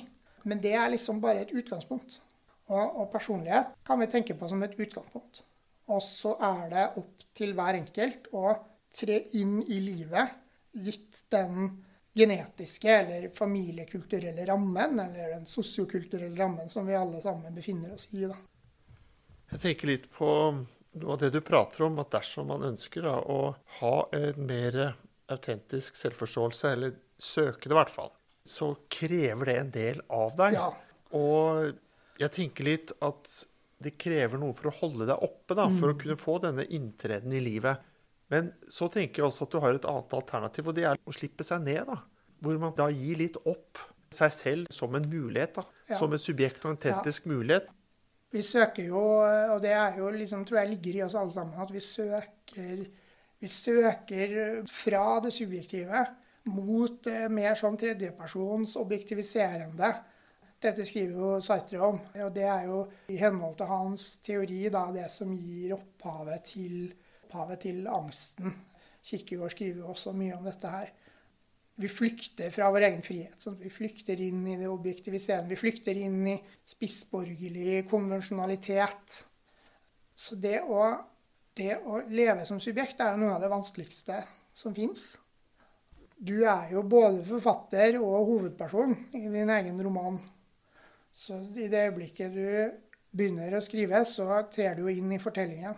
Men 0.49 0.63
det 0.63 0.75
er 0.79 0.93
liksom 0.93 1.21
bare 1.21 1.43
et 1.45 1.53
utgangspunkt. 1.53 2.21
Og, 2.69 3.01
og 3.01 3.13
personlighet 3.13 3.73
kan 3.87 4.01
vi 4.01 4.11
tenke 4.13 4.37
på 4.39 4.49
som 4.49 4.63
et 4.63 4.77
utgangspunkt. 4.79 5.43
Og 5.89 6.03
så 6.05 6.35
er 6.45 6.65
det 6.73 6.87
opp 7.01 7.25
til 7.37 7.55
hver 7.57 7.79
enkelt 7.79 8.29
å 8.37 8.53
tre 8.99 9.23
inn 9.39 9.61
i 9.63 9.81
livet, 9.81 10.37
gitt 10.73 11.25
den 11.33 11.71
genetiske 12.19 12.91
eller 12.93 13.29
familiekulturelle 13.35 14.45
rammen, 14.49 15.01
eller 15.01 15.35
den 15.37 15.47
sosiokulturelle 15.47 16.37
rammen 16.37 16.69
som 16.69 16.87
vi 16.87 16.97
alle 16.99 17.21
sammen 17.23 17.55
befinner 17.55 17.95
oss 17.95 18.09
i. 18.13 18.27
Da. 18.29 18.37
Jeg 19.53 19.63
tenker 19.65 19.93
litt 19.93 20.09
på 20.13 20.31
noe 20.99 21.15
av 21.15 21.21
det 21.23 21.31
du 21.33 21.41
prater 21.45 21.87
om, 21.87 22.01
at 22.03 22.13
dersom 22.13 22.51
man 22.53 22.67
ønsker 22.69 23.07
da, 23.07 23.17
å 23.23 23.55
ha 23.81 23.97
en 24.17 24.49
mer 24.49 24.81
autentisk 25.29 25.97
selvforståelse, 26.01 26.73
eller 26.75 26.97
søke 27.19 27.69
det 27.69 27.75
i 27.75 27.79
hvert 27.79 27.91
fall, 27.93 28.11
så 28.49 28.77
krever 28.89 29.45
det 29.51 29.57
en 29.59 29.71
del 29.75 30.01
av 30.11 30.37
deg. 30.39 30.53
Ja. 30.55 30.71
Og 31.19 31.75
jeg 32.19 32.31
tenker 32.35 32.65
litt 32.65 32.93
at 33.03 33.45
det 33.81 33.93
krever 34.01 34.39
noe 34.41 34.55
for 34.59 34.71
å 34.71 34.75
holde 34.81 35.07
deg 35.07 35.23
oppe, 35.23 35.55
da, 35.55 35.69
for 35.69 35.93
å 35.93 35.95
Mm. 35.95 36.01
kunne 36.01 36.17
få 36.19 36.41
denne 36.43 36.65
inntreden 36.67 37.33
i 37.33 37.41
livet. 37.41 37.79
Men 38.31 38.53
så 38.69 38.91
tenker 38.91 39.23
jeg 39.23 39.31
også 39.31 39.43
at 39.47 39.51
du 39.51 39.61
har 39.61 39.75
et 39.75 39.85
annet 39.85 40.13
alternativ, 40.13 40.67
og 40.69 40.75
det 40.75 40.85
er 40.85 40.97
å 41.07 41.13
slippe 41.15 41.45
seg 41.45 41.63
ned. 41.63 41.87
da. 41.87 42.03
Hvor 42.43 42.59
man 42.59 42.75
da 42.77 42.89
gir 42.89 43.17
litt 43.17 43.37
opp 43.47 43.79
seg 44.11 44.31
selv 44.33 44.67
som 44.73 44.95
en 44.95 45.03
mulighet. 45.09 45.55
da. 45.55 45.63
Ja. 45.89 45.97
Som 45.99 46.13
en 46.13 46.19
subjekt 46.19 46.65
og 46.65 46.71
en 46.73 46.77
autentisk 46.77 47.27
mulighet. 47.27 47.69
Vi 48.31 48.43
søker 48.43 48.85
jo, 48.85 49.01
og 49.55 49.63
det 49.63 49.71
er 49.73 49.97
jo 49.97 50.11
liksom, 50.11 50.45
tror 50.45 50.59
jeg 50.61 50.77
ligger 50.77 50.97
i 50.99 51.03
oss 51.07 51.15
alle 51.15 51.33
sammen, 51.33 51.55
at 51.59 51.71
vi 51.71 51.79
søker, 51.81 52.87
vi 53.41 53.49
søker 53.49 54.67
fra 54.69 55.21
det 55.21 55.33
subjektive 55.33 56.07
mot 56.49 57.09
mer 57.31 57.59
sånn 57.59 57.77
tredjepersons 57.81 58.77
objektiviserende. 58.81 59.93
Dette 60.59 60.83
skriver 60.89 61.15
jo 61.15 61.35
Sartre 61.45 61.79
om, 61.87 62.01
og 62.25 62.33
det 62.35 62.47
er 62.51 62.65
jo 62.67 62.81
i 63.15 63.19
henhold 63.21 63.61
til 63.61 63.69
hans 63.71 64.07
teori 64.27 64.65
da, 64.75 64.89
det 64.95 65.07
som 65.15 65.31
gir 65.31 65.77
opphavet 65.77 66.49
til, 66.51 66.89
opphavet 67.29 67.63
til 67.63 67.85
angsten. 67.87 68.57
Kirkegård 69.07 69.55
skriver 69.55 69.85
jo 69.85 69.93
også 69.93 70.17
mye 70.19 70.35
om 70.35 70.49
dette 70.49 70.73
her. 70.73 70.91
Vi 71.79 71.87
flykter 71.87 72.51
fra 72.51 72.73
vår 72.75 72.89
egen 72.89 73.05
frihet. 73.07 73.37
Sånn. 73.39 73.61
Vi 73.61 73.71
flykter 73.71 74.19
inn 74.19 74.43
i 74.51 74.57
det 74.59 74.67
objektiviserende. 74.67 75.53
Vi 75.53 75.61
flykter 75.61 76.01
inn 76.01 76.25
i 76.27 76.35
spissborgerlig 76.67 77.85
konvensjonalitet. 77.91 79.21
Så 80.19 80.41
det 80.43 80.59
å, 80.67 80.83
det 81.55 81.77
å 81.87 82.03
leve 82.11 82.43
som 82.49 82.59
subjekt 82.59 82.99
er 82.99 83.15
jo 83.15 83.23
noe 83.23 83.37
av 83.37 83.47
det 83.47 83.53
vanskeligste 83.55 84.25
som 84.59 84.75
fins. 84.75 85.13
Du 86.19 86.43
er 86.43 86.73
jo 86.73 86.83
både 86.83 87.23
forfatter 87.29 87.95
og 88.01 88.27
hovedperson 88.27 88.95
i 89.15 89.29
din 89.31 89.51
egen 89.55 89.79
roman. 89.87 90.19
Så 91.15 91.37
i 91.55 91.69
det 91.71 91.85
øyeblikket 91.87 92.35
du 92.35 92.49
begynner 93.15 93.55
å 93.55 93.63
skrive, 93.63 94.01
så 94.03 94.27
trer 94.51 94.75
du 94.75 94.83
jo 94.83 94.95
inn 94.99 95.13
i 95.15 95.21
fortellingen. 95.23 95.77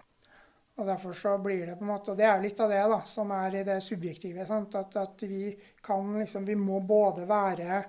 Og 0.80 0.88
derfor 0.88 1.12
så 1.12 1.34
blir 1.44 1.66
det 1.68 1.74
på 1.76 1.84
en 1.84 1.90
måte, 1.92 2.14
og 2.14 2.16
det 2.16 2.24
er 2.24 2.40
litt 2.40 2.60
av 2.64 2.72
det 2.72 2.80
da, 2.88 3.02
som 3.04 3.32
er 3.36 3.58
i 3.60 3.64
det 3.68 3.76
subjektive. 3.84 4.46
At, 4.48 4.96
at 4.96 5.24
vi 5.28 5.50
kan 5.84 6.14
liksom, 6.16 6.48
vi 6.48 6.56
må 6.56 6.80
både 6.88 7.26
være 7.28 7.82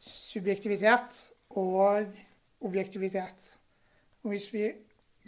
subjektivitet 0.00 1.20
og 1.60 2.16
objektivitet. 2.64 3.52
Og 4.24 4.32
hvis 4.32 4.48
vi 4.54 4.64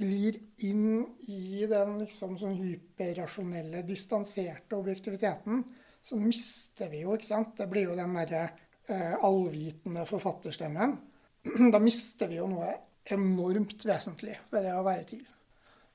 glir 0.01 0.41
inn 0.65 1.05
i 1.29 1.67
den 1.69 1.99
liksom 2.01 2.39
sånn 2.41 2.57
hyperrasjonelle, 2.57 3.85
distanserte 3.85 4.81
objektiviteten, 4.81 5.61
så 6.03 6.17
mister 6.17 6.91
vi 6.93 7.05
jo, 7.05 7.15
ikke 7.17 7.31
sant. 7.31 7.57
Det 7.59 7.69
blir 7.71 7.91
jo 7.91 7.97
den 7.99 8.15
derre 8.17 8.45
eh, 8.89 9.17
allvitende 9.25 10.07
forfatterstemmen. 10.09 10.99
Da 11.75 11.81
mister 11.81 12.29
vi 12.29 12.41
jo 12.41 12.49
noe 12.51 12.73
enormt 13.11 13.85
vesentlig 13.89 14.37
ved 14.53 14.65
det 14.67 14.77
å 14.77 14.85
være 14.87 15.07
til. 15.09 15.27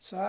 Så 0.01 0.21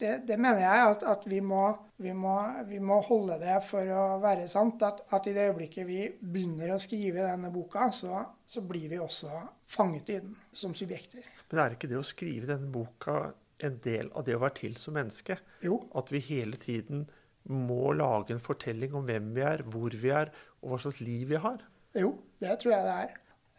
det, 0.00 0.12
det 0.26 0.36
mener 0.40 0.62
jeg 0.62 0.84
at, 0.94 1.02
at 1.12 1.26
vi, 1.28 1.40
må, 1.44 1.64
vi, 2.00 2.12
må, 2.16 2.34
vi, 2.68 2.78
må, 2.80 3.00
holde 3.04 3.36
det 3.42 3.58
for 3.68 3.90
å 3.92 4.04
være 4.22 4.48
sant. 4.50 4.82
At, 4.86 5.02
at, 5.12 5.28
i 5.28 5.34
det 5.36 5.50
øyeblikket 5.50 5.86
vi 5.88 6.00
begynner 6.20 6.74
å 6.74 6.80
skrive 6.80 7.26
denne 7.26 7.52
boka, 7.54 7.90
så, 7.94 8.22
så, 8.46 8.64
blir 8.66 8.88
vi 8.92 9.00
også 9.02 9.42
fanget 9.70 10.14
i 10.14 10.18
den 10.22 10.34
som 10.56 10.74
subjekter. 10.78 11.26
Men 11.50 11.64
er 11.64 11.76
ikke 11.76 11.90
det 11.90 12.00
å 12.00 12.06
skrive 12.06 12.48
denne 12.48 12.70
boka 12.72 13.32
en 13.60 13.76
del 13.84 14.08
av 14.16 14.24
det 14.24 14.38
å 14.38 14.40
være 14.40 14.56
til 14.62 14.78
som 14.80 14.96
menneske? 14.96 15.36
Jo. 15.66 15.82
At 15.98 16.12
vi 16.14 16.22
hele 16.30 16.56
tiden 16.60 17.04
må 17.48 17.92
lage 17.96 18.34
en 18.34 18.42
fortelling 18.42 18.94
om 18.94 19.06
hvem 19.08 19.30
vi 19.36 19.44
er, 19.46 19.64
hvor 19.72 19.94
vi 19.96 20.12
er, 20.14 20.30
og 20.60 20.72
hva 20.72 20.80
slags 20.82 21.00
liv 21.02 21.30
vi 21.32 21.40
har? 21.40 21.62
Jo, 21.96 22.14
det 22.42 22.58
tror 22.60 22.74
jeg 22.74 22.86
det 22.86 22.96
er. 23.06 23.14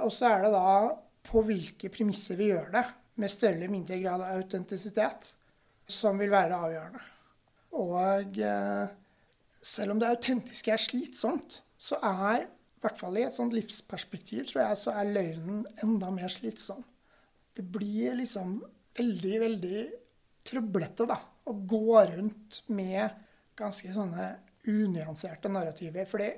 Og 0.06 0.14
så 0.16 0.30
er 0.32 0.46
det 0.46 0.54
da 0.56 0.76
på 1.28 1.44
hvilke 1.46 1.92
premisser 1.94 2.40
vi 2.40 2.52
gjør 2.52 2.72
det, 2.74 2.86
med 3.22 3.32
større 3.32 3.60
eller 3.60 3.72
mindre 3.74 4.00
grad 4.02 4.24
av 4.24 4.40
autentisitet 4.40 5.34
som 5.92 6.20
vil 6.22 6.32
være 6.32 6.54
det 6.54 6.60
avgjørende. 6.66 7.02
Og 7.82 8.40
eh, 8.44 8.94
selv 9.62 9.94
om 9.94 10.02
det 10.02 10.10
autentiske 10.10 10.74
er 10.74 10.82
slitsomt, 10.82 11.62
så 11.82 11.98
er, 12.06 12.46
i 12.48 12.84
hvert 12.84 13.00
fall 13.00 13.18
i 13.20 13.26
et 13.28 13.38
sånt 13.38 13.54
livsperspektiv, 13.56 14.46
tror 14.50 14.64
jeg, 14.64 14.80
så 14.80 14.96
er 14.98 15.12
løgnen 15.12 15.66
enda 15.84 16.12
mer 16.14 16.32
slitsom. 16.32 16.84
Det 17.56 17.66
blir 17.68 18.16
liksom 18.20 18.56
veldig, 18.98 19.36
veldig 19.44 19.84
trøblete, 20.48 21.08
da, 21.10 21.20
å 21.48 21.54
gå 21.54 22.00
rundt 22.16 22.62
med 22.72 23.28
ganske 23.62 23.94
sånne 23.96 24.32
unyanserte 24.70 25.50
narrativer. 25.50 26.06
fordi 26.10 26.32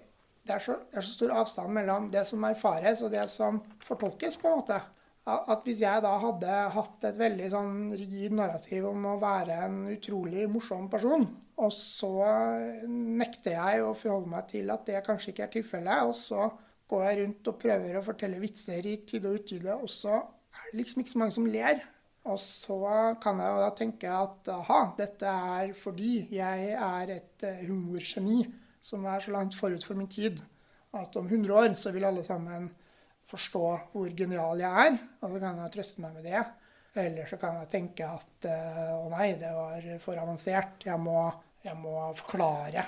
det 0.44 0.58
er, 0.58 0.60
så, 0.60 0.76
det 0.92 1.00
er 1.00 1.06
så 1.08 1.14
stor 1.16 1.38
avstand 1.40 1.72
mellom 1.72 2.10
det 2.12 2.26
som 2.28 2.44
erfares, 2.44 3.02
og 3.02 3.14
det 3.14 3.24
som 3.32 3.62
fortolkes, 3.88 4.36
på 4.42 4.50
en 4.50 4.60
måte 4.60 4.82
at 5.24 5.62
hvis 5.64 5.80
jeg 5.80 6.04
da 6.04 6.18
hadde 6.20 6.56
hatt 6.76 7.06
et 7.08 7.16
veldig 7.20 7.46
sånn 7.54 7.76
rigid 7.96 8.34
narrativ 8.36 8.90
om 8.90 9.06
å 9.08 9.20
være 9.22 9.56
en 9.70 9.78
utrolig 9.94 10.50
morsom 10.52 10.90
person, 10.92 11.24
og 11.64 11.72
så 11.72 12.12
nekter 12.90 13.56
jeg 13.56 13.86
å 13.86 13.94
forholde 13.96 14.34
meg 14.34 14.50
til 14.52 14.74
at 14.74 14.84
det 14.90 15.04
kanskje 15.06 15.32
ikke 15.32 15.46
er 15.46 15.54
tilfellet, 15.54 16.10
og 16.10 16.18
så 16.20 16.50
går 16.92 17.06
jeg 17.08 17.20
rundt 17.22 17.52
og 17.54 17.60
prøver 17.62 17.98
å 17.98 18.06
fortelle 18.06 18.42
vitser 18.44 18.90
i 18.90 18.98
tide 19.08 19.32
og 19.32 19.40
utide, 19.40 19.78
og 19.78 19.88
så 19.92 20.18
er 20.18 20.72
det 20.72 20.82
liksom 20.82 21.04
ikke 21.04 21.14
så 21.14 21.24
mange 21.24 21.38
som 21.38 21.48
ler. 21.48 21.80
Og 22.32 22.40
så 22.40 22.80
kan 23.24 23.40
jeg 23.44 23.52
jo 23.52 23.64
da 23.66 23.70
tenke 23.76 24.12
at 24.16 24.50
aha, 24.54 24.80
dette 24.96 25.28
er 25.28 25.74
fordi 25.76 26.14
jeg 26.32 26.70
er 26.72 27.18
et 27.18 27.46
humorgeni 27.68 28.46
som 28.84 29.04
er 29.12 29.24
så 29.24 29.34
langt 29.36 29.58
forut 29.60 29.84
for 29.84 30.00
min 30.00 30.12
tid 30.12 30.40
at 30.94 31.16
om 31.20 31.28
100 31.28 31.54
år 31.58 31.76
så 31.76 31.92
vil 31.92 32.06
alle 32.06 32.24
sammen 32.24 32.70
forstå 33.32 33.64
hvor 33.94 34.12
genial 34.16 34.62
jeg 34.62 34.88
er, 34.88 34.98
og 35.22 35.32
så 35.32 35.40
kan 35.42 35.62
jeg 35.64 35.74
trøste 35.74 36.04
meg 36.04 36.18
med 36.18 36.28
det. 36.28 36.44
Eller 37.04 37.30
så 37.30 37.40
kan 37.42 37.56
jeg 37.64 37.72
tenke 37.72 38.06
at 38.06 38.48
å 38.94 39.08
nei, 39.10 39.32
det 39.42 39.50
var 39.56 39.88
for 40.04 40.20
avansert. 40.22 40.84
Jeg 40.86 41.00
må, 41.02 41.18
jeg 41.66 41.74
må 41.80 41.96
forklare 42.20 42.86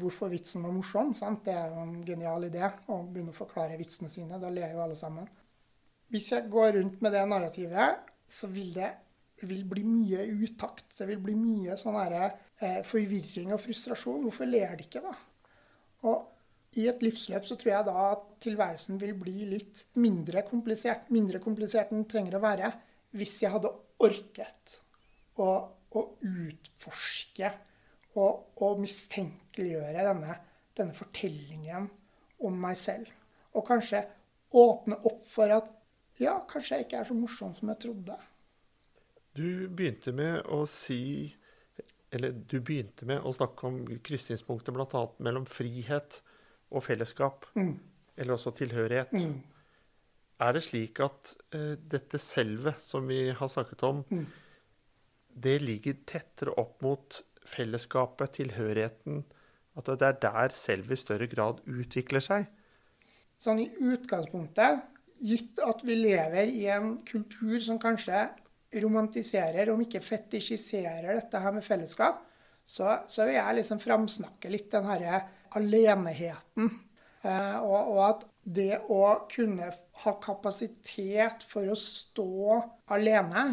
hvorfor 0.00 0.32
vitsen 0.32 0.64
var 0.64 0.74
morsom. 0.74 1.12
Sant? 1.14 1.44
Det 1.46 1.54
er 1.54 1.70
jo 1.70 1.84
en 1.84 2.00
genial 2.06 2.48
idé 2.48 2.64
å 2.64 2.98
begynne 3.04 3.34
å 3.34 3.36
forklare 3.36 3.78
vitsene 3.78 4.10
sine. 4.10 4.40
Da 4.42 4.50
ler 4.50 4.74
jo 4.74 4.82
alle 4.82 4.98
sammen. 4.98 5.28
Hvis 6.10 6.32
jeg 6.32 6.50
går 6.50 6.74
rundt 6.78 7.04
med 7.04 7.14
det 7.14 7.22
narrativet, 7.30 8.10
så 8.26 8.48
vil 8.52 8.72
det 8.76 8.92
vil 9.44 9.64
bli 9.68 9.82
mye 9.84 10.22
utakt. 10.44 10.86
Det 10.96 11.06
vil 11.08 11.20
bli 11.22 11.34
mye 11.36 11.76
sånn 11.76 11.98
her, 11.98 12.38
eh, 12.60 12.82
forvirring 12.86 13.52
og 13.52 13.60
frustrasjon. 13.60 14.22
Hvorfor 14.22 14.48
ler 14.48 14.76
de 14.76 14.86
ikke, 14.86 15.02
da? 15.02 15.14
Og 16.08 16.30
i 16.76 16.88
et 16.88 17.02
livsløp 17.02 17.44
så 17.46 17.56
tror 17.58 17.72
jeg 17.72 17.86
da 17.86 17.96
at 18.12 18.24
tilværelsen 18.44 18.98
vil 19.00 19.14
bli 19.18 19.44
litt 19.50 19.84
mindre 19.94 20.42
komplisert. 20.46 21.10
Mindre 21.10 21.40
komplisert 21.42 21.92
enn 21.92 22.02
den 22.02 22.10
trenger 22.10 22.38
å 22.38 22.44
være 22.44 22.72
hvis 23.14 23.36
jeg 23.42 23.52
hadde 23.54 23.70
orket 24.02 24.80
å, 25.38 25.48
å 25.94 26.00
utforske 26.20 27.52
og, 28.18 28.58
og 28.62 28.82
mistenkeliggjøre 28.82 30.06
denne, 30.06 30.34
denne, 30.74 30.94
fortellingen 30.94 31.88
om 32.44 32.58
meg 32.60 32.78
selv. 32.78 33.10
Og 33.54 33.66
kanskje 33.66 34.02
åpne 34.54 34.98
opp 35.06 35.22
for 35.30 35.54
at 35.54 35.70
ja, 36.20 36.36
kanskje 36.50 36.78
jeg 36.78 36.86
ikke 36.86 37.00
er 37.00 37.08
så 37.08 37.16
morsom 37.18 37.54
som 37.56 37.70
jeg 37.72 37.80
trodde. 37.86 38.18
Du 39.34 39.66
begynte 39.68 40.12
med 40.14 40.44
å 40.46 40.60
si 40.70 41.34
Eller 42.14 42.30
du 42.30 42.60
begynte 42.62 43.02
med 43.10 43.24
å 43.26 43.32
snakke 43.34 43.66
om 43.66 43.80
krysningspunktet 44.06 44.70
bl.a. 44.76 45.00
mellom 45.18 45.48
frihet 45.50 46.20
og 46.70 46.84
fellesskap. 46.86 47.48
Mm. 47.58 47.72
Eller 48.14 48.36
også 48.36 48.52
tilhørighet. 48.54 49.10
Mm. 49.18 49.40
Er 50.46 50.54
det 50.54 50.62
slik 50.62 51.00
at 51.02 51.32
uh, 51.56 51.74
dette 51.74 52.20
selvet 52.22 52.78
som 52.82 53.10
vi 53.10 53.32
har 53.34 53.50
snakket 53.50 53.82
om, 53.82 54.04
Mm. 54.06 54.26
det 55.34 55.56
ligger 55.62 55.96
tettere 56.06 56.54
opp 56.54 56.78
mot 56.86 57.18
fellesskapet, 57.44 58.36
tilhørigheten? 58.38 59.24
At 59.74 59.90
det 59.90 60.06
er 60.06 60.20
der 60.22 60.54
selvet 60.54 60.94
i 60.94 61.02
større 61.02 61.26
grad 61.26 61.64
utvikler 61.66 62.22
seg? 62.22 62.46
Sånn 63.42 63.58
i 63.58 63.66
utgangspunktet, 63.74 64.86
gitt 65.24 65.60
at 65.64 65.82
vi 65.86 65.96
lever 65.98 66.50
i 66.52 66.66
en 66.72 66.98
kultur 67.06 67.56
som 67.64 67.80
kanskje 67.80 68.26
romantiserer, 68.82 69.70
om 69.70 69.82
ikke 69.84 70.02
fetisjiserer 70.02 71.14
dette 71.14 71.40
her 71.40 71.54
med 71.54 71.64
fellesskap, 71.64 72.22
så, 72.64 73.00
så 73.08 73.26
vil 73.26 73.36
jeg 73.36 73.58
liksom 73.60 73.80
framsnakke 73.82 74.50
litt 74.52 74.70
den 74.72 74.88
herre 74.88 75.20
aleneheten. 75.58 76.70
Eh, 77.24 77.56
og, 77.60 77.90
og, 77.92 78.00
at 78.08 78.24
det 78.44 78.82
å 78.92 79.04
kunne 79.30 79.70
ha 80.02 80.14
kapasitet 80.20 81.46
for 81.48 81.70
å 81.70 81.78
stå 81.78 82.58
alene 82.92 83.52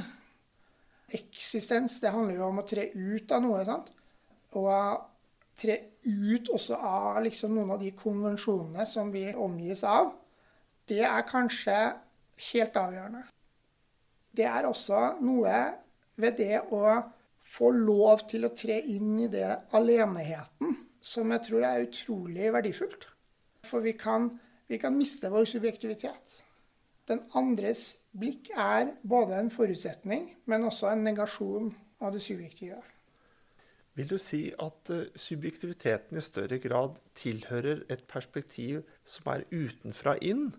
Eksistens, 1.12 1.98
det 2.00 2.14
handler 2.14 2.38
jo 2.38 2.46
om 2.46 2.62
å 2.62 2.64
tre 2.64 2.86
ut 2.96 3.32
av 3.36 3.42
noe. 3.44 3.66
sant? 3.68 3.90
Og 4.56 5.02
tre 5.60 5.74
ut 6.06 6.48
også 6.56 6.78
av 6.80 7.18
liksom 7.26 7.52
noen 7.58 7.74
av 7.76 7.82
de 7.82 7.92
konvensjonene 8.00 8.86
som 8.88 9.12
vi 9.12 9.26
omgis 9.36 9.84
av. 9.84 10.14
Det 10.90 11.04
er 11.08 11.28
kanskje 11.28 11.78
helt 12.52 12.78
avgjørende. 12.78 13.24
Det 14.32 14.46
er 14.48 14.68
også 14.68 15.02
noe 15.22 15.56
ved 16.22 16.38
det 16.40 16.62
å 16.72 17.02
få 17.42 17.72
lov 17.74 18.26
til 18.32 18.46
å 18.46 18.54
tre 18.56 18.78
inn 18.94 19.18
i 19.26 19.30
det 19.32 19.50
aleneheten 19.76 20.78
som 21.02 21.34
jeg 21.34 21.48
tror 21.48 21.66
er 21.66 21.88
utrolig 21.88 22.52
verdifullt. 22.54 23.08
For 23.68 23.84
vi 23.84 23.96
kan, 23.98 24.30
vi 24.70 24.78
kan 24.82 24.96
miste 24.98 25.32
vår 25.34 25.48
subjektivitet. 25.50 26.42
Den 27.10 27.24
andres 27.38 27.96
blikk 28.16 28.52
er 28.54 28.94
både 29.02 29.40
en 29.40 29.52
forutsetning, 29.52 30.30
men 30.46 30.68
også 30.68 30.92
en 30.92 31.06
negasjon 31.08 31.72
av 32.02 32.14
det 32.14 32.22
subjektive. 32.24 32.80
Vil 33.98 34.08
du 34.08 34.18
si 34.22 34.46
at 34.64 34.92
eh, 34.94 35.10
subjektiviteten 35.20 36.18
i 36.18 36.24
større 36.24 36.62
grad 36.64 37.02
tilhører 37.18 37.84
et 37.92 38.06
perspektiv 38.08 38.86
som 39.04 39.28
er 39.34 39.44
utenfra 39.52 40.16
inn 40.24 40.52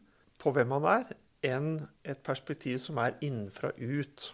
på 0.43 0.53
hvem 0.55 0.73
man 0.75 0.87
er, 0.91 1.11
enn 1.47 1.75
et 2.05 2.23
perspektiv 2.27 2.79
som 2.83 3.01
er 3.03 3.17
innenfra 3.23 3.73
ut? 3.79 4.33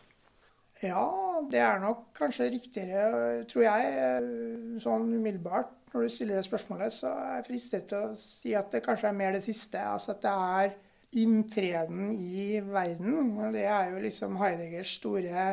Ja, 0.82 1.06
det 1.50 1.60
er 1.60 1.80
nok 1.82 2.10
kanskje 2.16 2.50
riktigere, 2.52 3.44
tror 3.50 3.64
jeg, 3.64 3.94
eh, 3.98 4.80
sånn 4.82 5.08
umiddelbart. 5.10 5.74
Når 5.92 6.04
du 6.04 6.12
stiller 6.12 6.38
det 6.38 6.44
spørsmålet, 6.46 6.92
så 6.92 7.10
er 7.10 7.38
jeg 7.38 7.46
fristet 7.48 7.88
til 7.90 8.10
å 8.10 8.18
si 8.18 8.52
at 8.54 8.68
det 8.72 8.84
kanskje 8.84 9.08
er 9.08 9.16
mer 9.16 9.32
det 9.34 9.42
siste. 9.46 9.80
Altså 9.80 10.12
at 10.12 10.22
det 10.22 10.34
er 10.34 10.76
inntreden 11.16 12.12
i 12.12 12.60
verden. 12.60 13.38
Og 13.38 13.56
det 13.56 13.64
er 13.64 13.94
jo 13.94 14.02
liksom 14.04 14.36
Heideggers 14.36 14.98
store 15.00 15.46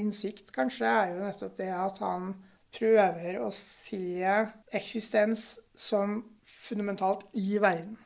innsikt, 0.00 0.50
kanskje, 0.52 0.90
er 0.90 1.14
jo 1.14 1.22
nettopp 1.22 1.56
det 1.60 1.70
at 1.70 2.02
han 2.02 2.34
prøver 2.76 3.38
å 3.40 3.52
se 3.54 4.26
eksistens 4.74 5.54
som 5.72 6.18
fundamentalt 6.66 7.24
i 7.38 7.60
verden. 7.62 7.96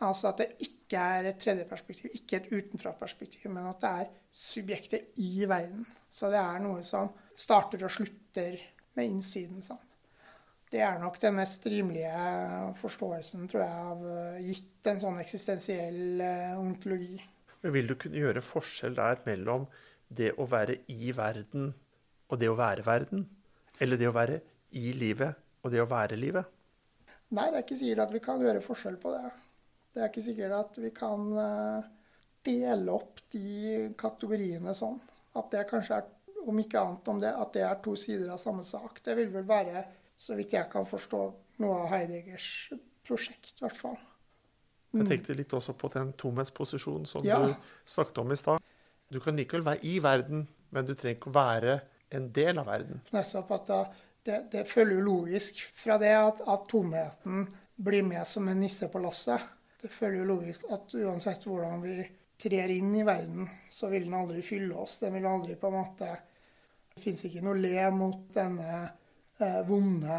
Altså 0.00 0.32
at 0.32 0.40
det 0.40 0.50
ikke 0.58 0.77
er 0.96 1.26
et 1.28 1.40
tredje 1.42 1.66
perspektiv, 1.68 2.08
ikke 2.16 2.38
et 2.38 2.48
utenfra-perspektiv, 2.48 3.50
men 3.52 3.66
at 3.68 3.82
det 3.82 3.90
er 3.90 4.12
subjektet 4.32 5.20
i 5.20 5.44
verden. 5.44 5.84
Så 6.08 6.30
det 6.32 6.40
er 6.40 6.62
noe 6.64 6.80
som 6.86 7.10
starter 7.36 7.84
og 7.84 7.92
slutter 7.92 8.56
med 8.96 9.04
innsiden. 9.04 9.60
sånn. 9.62 9.82
Det 10.68 10.80
er 10.84 10.98
nok 11.00 11.20
den 11.20 11.36
mest 11.36 11.64
rimelige 11.66 12.12
forståelsen, 12.80 13.46
tror 13.48 13.62
jeg, 13.64 13.84
av 13.92 14.06
eh, 14.12 14.40
gitt 14.50 14.88
en 14.90 15.00
sånn 15.00 15.20
eksistensiell 15.20 16.20
eh, 16.20 16.56
ontologi. 16.60 17.16
Men 17.62 17.74
vil 17.74 17.88
du 17.88 17.96
kunne 18.00 18.20
gjøre 18.20 18.44
forskjell 18.44 18.96
der 18.96 19.20
mellom 19.26 19.66
det 20.08 20.34
å 20.40 20.46
være 20.48 20.80
i 20.92 21.12
verden 21.16 21.72
og 22.28 22.40
det 22.40 22.48
å 22.52 22.56
være 22.58 22.84
verden? 22.86 23.24
Eller 23.80 24.00
det 24.00 24.08
å 24.08 24.16
være 24.16 24.40
i 24.76 24.92
livet 24.92 25.36
og 25.64 25.72
det 25.72 25.80
å 25.82 25.88
være 25.88 26.20
livet? 26.20 26.44
Nei, 27.32 27.48
det 27.50 27.58
er 27.58 27.64
ikke 27.64 27.80
sikkert 27.80 28.04
at 28.06 28.14
vi 28.14 28.24
kan 28.24 28.44
gjøre 28.44 28.64
forskjell 28.64 28.96
på 29.00 29.12
det. 29.16 29.32
Det 29.98 30.04
er 30.04 30.10
ikke 30.12 30.22
sikkert 30.28 30.52
at 30.54 30.76
vi 30.78 30.90
kan 30.94 31.22
eh, 31.42 31.86
dele 32.46 32.92
opp 32.94 33.18
de 33.34 33.88
kategoriene 33.98 34.70
sånn. 34.78 35.00
At 35.34 35.50
det 35.50 35.64
kanskje 35.72 35.96
er, 35.98 36.12
om 36.46 36.60
ikke 36.62 36.78
annet, 36.78 37.10
om 37.10 37.18
det, 37.18 37.32
at 37.34 37.50
det 37.56 37.64
er 37.66 37.80
to 37.82 37.96
sider 37.98 38.30
av 38.30 38.38
samme 38.38 38.62
sak. 38.62 39.02
Det 39.02 39.16
vil 39.18 39.32
vel 39.34 39.48
være 39.48 39.82
så 40.14 40.36
vidt 40.38 40.54
jeg 40.54 40.70
kan 40.70 40.86
forstå, 40.86 41.24
noe 41.64 41.80
av 41.80 41.90
Heideggers 41.96 42.46
prosjekt, 43.06 43.56
i 43.56 43.66
hvert 43.66 43.80
fall. 43.80 43.98
Mm. 44.92 45.02
Jeg 45.02 45.10
tenkte 45.10 45.38
litt 45.40 45.58
også 45.58 45.74
på 45.82 45.90
den 45.96 46.14
tomhetsposisjonen 46.22 47.10
som 47.10 47.26
Ja. 47.26 47.42
du 47.42 47.54
snakket 47.90 48.22
om 48.22 48.32
i 48.32 48.38
stad. 48.38 48.62
Du 49.10 49.18
kan 49.20 49.34
likevel 49.34 49.66
være 49.66 49.82
i 49.82 49.98
verden, 49.98 50.46
men 50.70 50.86
du 50.86 50.94
trenger 50.94 51.18
ikke 51.18 51.34
å 51.34 51.38
være 51.42 51.80
en 52.14 52.30
del 52.32 52.58
av 52.62 52.70
verden. 52.70 53.02
Nettopp 53.10 53.50
at 53.58 53.66
da, 53.66 53.84
det, 54.22 54.42
det 54.54 54.66
følger 54.70 55.00
jo 55.00 55.06
logisk 55.10 55.66
fra 55.74 55.98
det 55.98 56.14
at, 56.14 56.40
at 56.46 56.68
tomheten 56.70 57.48
blir 57.74 58.06
med 58.06 58.26
som 58.30 58.46
en 58.48 58.60
nisse 58.60 58.86
på 58.88 59.02
lasset. 59.02 59.57
Det 59.78 59.90
følger 59.94 60.22
jo 60.24 60.28
logisk 60.32 60.64
at 60.74 60.94
uansett 60.98 61.44
hvordan 61.46 61.82
vi 61.84 61.96
trer 62.38 62.70
inn 62.74 62.94
i 62.98 63.04
verden, 63.06 63.48
så 63.70 63.88
vil 63.92 64.04
den 64.08 64.14
aldri 64.18 64.42
fylle 64.46 64.74
oss. 64.78 64.98
Den 65.02 65.14
vil 65.14 65.26
aldri 65.26 65.54
på 65.58 65.70
en 65.70 65.76
måte 65.80 66.08
Det 66.94 67.02
fins 67.04 67.20
ikke 67.28 67.42
noe 67.46 67.54
le 67.54 67.84
mot 67.94 68.24
denne 68.34 68.78
eh, 69.38 69.60
vonde, 69.68 70.16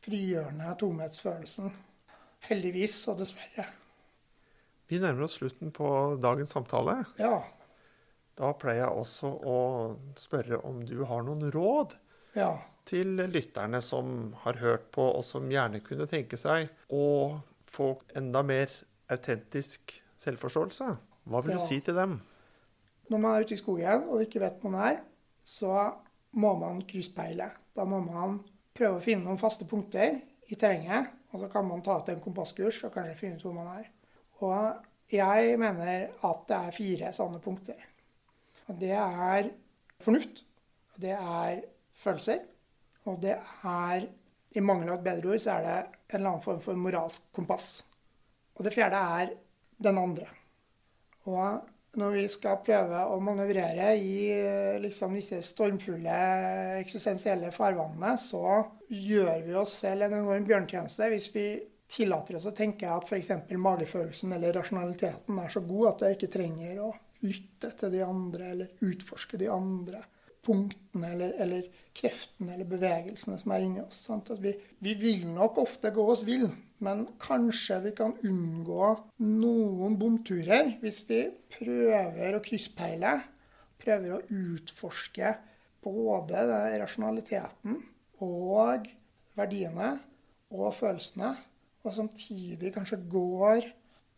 frigjørende 0.00 0.70
tomhetsfølelsen. 0.80 1.66
Heldigvis 2.48 2.96
og 3.12 3.18
dessverre. 3.20 3.66
Vi 4.88 5.00
nærmer 5.02 5.26
oss 5.26 5.36
slutten 5.40 5.72
på 5.76 5.88
dagens 6.22 6.54
samtale. 6.56 7.02
Ja. 7.20 7.42
Da 8.38 8.52
pleier 8.56 8.86
jeg 8.86 9.02
også 9.02 9.28
å 9.44 9.58
spørre 10.16 10.62
om 10.68 10.80
du 10.88 11.02
har 11.08 11.24
noen 11.26 11.50
råd 11.52 11.98
Ja. 12.36 12.54
til 12.88 13.16
lytterne 13.32 13.82
som 13.82 14.32
har 14.44 14.56
hørt 14.60 14.88
på, 14.94 15.04
og 15.18 15.24
som 15.24 15.48
gjerne 15.52 15.80
kunne 15.84 16.06
tenke 16.08 16.36
seg 16.40 16.68
å 16.92 17.40
få 17.72 17.90
enda 18.16 18.42
mer 18.42 18.70
autentisk 19.12 20.02
selvforståelse. 20.16 20.96
Hva 21.26 21.40
vil 21.42 21.52
Ja. 21.52 21.58
du 21.58 21.64
si 21.66 21.80
til 21.80 21.94
dem? 21.94 22.20
Når 23.10 23.18
man 23.18 23.34
er 23.36 23.44
ute 23.44 23.54
i 23.54 23.56
skogen 23.60 24.08
og 24.08 24.20
ikke 24.22 24.40
vet 24.40 24.60
hvor 24.60 24.70
man 24.70 24.94
er, 24.94 25.00
så 25.44 25.92
må 26.32 26.54
man 26.58 26.82
krysspeile. 26.82 27.50
Da 27.74 27.84
må 27.84 28.00
man 28.00 28.40
prøve 28.74 28.98
å 28.98 29.02
finne 29.02 29.24
noen 29.24 29.38
faste 29.38 29.64
punkter 29.64 30.20
i 30.50 30.54
terrenget, 30.54 31.08
og 31.32 31.40
så 31.40 31.48
kan 31.52 31.66
man 31.68 31.82
ta 31.82 31.98
ut 32.00 32.08
en 32.08 32.20
kompasskurs 32.20 32.84
og 32.84 32.92
kanskje 32.94 33.16
finne 33.18 33.36
ut 33.36 33.42
hvor 33.42 33.54
man 33.54 33.78
er. 33.78 33.86
Og 34.40 34.84
jeg 35.12 35.58
mener 35.58 36.08
at 36.24 36.46
det 36.48 36.56
er 36.56 36.70
fire 36.72 37.12
sånne 37.12 37.40
punkter. 37.40 37.78
Og 38.68 38.78
det 38.80 38.90
er 38.92 39.50
fornuft, 40.02 40.44
og 40.94 41.00
det 41.00 41.12
er 41.12 41.60
følelser, 41.94 42.38
og 43.06 43.20
det 43.22 43.38
er 43.64 44.08
I 44.56 44.60
mangel 44.60 44.88
av 44.90 44.98
et 44.98 45.04
bedre 45.04 45.32
ord 45.34 45.38
så 45.42 45.50
er 45.58 45.62
det 45.62 45.95
en 46.08 46.18
eller 46.18 46.30
annen 46.30 46.44
form 46.44 46.60
for 46.62 46.78
moralsk 46.78 47.30
kompass. 47.34 47.70
Og 48.56 48.64
det 48.64 48.74
fjerde 48.74 49.00
er 49.20 49.32
den 49.82 49.98
andre. 50.00 50.26
Og 51.26 51.96
når 51.96 52.12
vi 52.12 52.24
skal 52.30 52.60
prøve 52.64 53.02
å 53.08 53.16
manøvrere 53.24 53.92
i 53.98 54.16
eh, 54.32 54.76
liksom, 54.82 55.16
disse 55.16 55.40
stormfulle 55.44 56.16
eksistensielle 56.82 57.50
farvannene, 57.54 58.16
så 58.20 58.42
gjør 58.92 59.46
vi 59.46 59.56
oss 59.56 59.78
selv 59.82 60.06
en 60.06 60.18
enorm 60.20 60.44
bjørntjeneste 60.46 61.08
hvis 61.12 61.30
vi 61.34 61.46
tillater 61.90 62.38
oss 62.38 62.48
å 62.50 62.54
tenke 62.56 62.90
at 62.90 63.06
f.eks. 63.06 63.32
magefølelsen 63.62 64.34
eller 64.36 64.56
rasjonaliteten 64.58 65.38
er 65.40 65.52
så 65.54 65.62
god 65.64 65.88
at 65.92 66.04
jeg 66.06 66.18
ikke 66.18 66.32
trenger 66.34 66.82
å 66.82 66.90
lytte 67.24 67.70
til 67.78 67.94
de 67.94 68.02
andre 68.04 68.50
eller 68.52 68.86
utforske 68.86 69.38
de 69.40 69.48
andre 69.50 70.02
punktene 70.46 71.10
eller, 71.14 71.34
eller 71.42 71.66
kreftene 71.96 72.54
eller 72.54 72.68
bevegelsene 72.68 73.38
som 73.40 73.54
er 73.54 73.64
inni 73.66 73.82
oss. 73.82 74.04
Vi, 74.42 74.52
vi 74.84 74.94
vil 75.00 75.26
nok 75.32 75.60
ofte 75.64 75.92
gå 75.94 76.04
oss 76.12 76.24
vill, 76.26 76.46
men 76.84 77.06
kanskje 77.22 77.80
vi 77.88 77.94
kan 77.96 78.14
unngå 78.26 78.90
noen 79.24 79.96
bomturer 80.00 80.76
hvis 80.82 81.02
vi 81.08 81.22
prøver 81.58 82.36
å 82.36 82.44
krysspeile, 82.44 83.16
prøver 83.80 84.16
å 84.16 84.22
utforske 84.30 85.34
både 85.86 86.42
rasjonaliteten 86.80 87.80
og 88.24 88.88
verdiene 89.36 89.92
og 90.56 90.72
følelsene, 90.78 91.34
og 91.86 91.94
samtidig 91.94 92.72
kanskje 92.74 92.98
går 93.10 93.68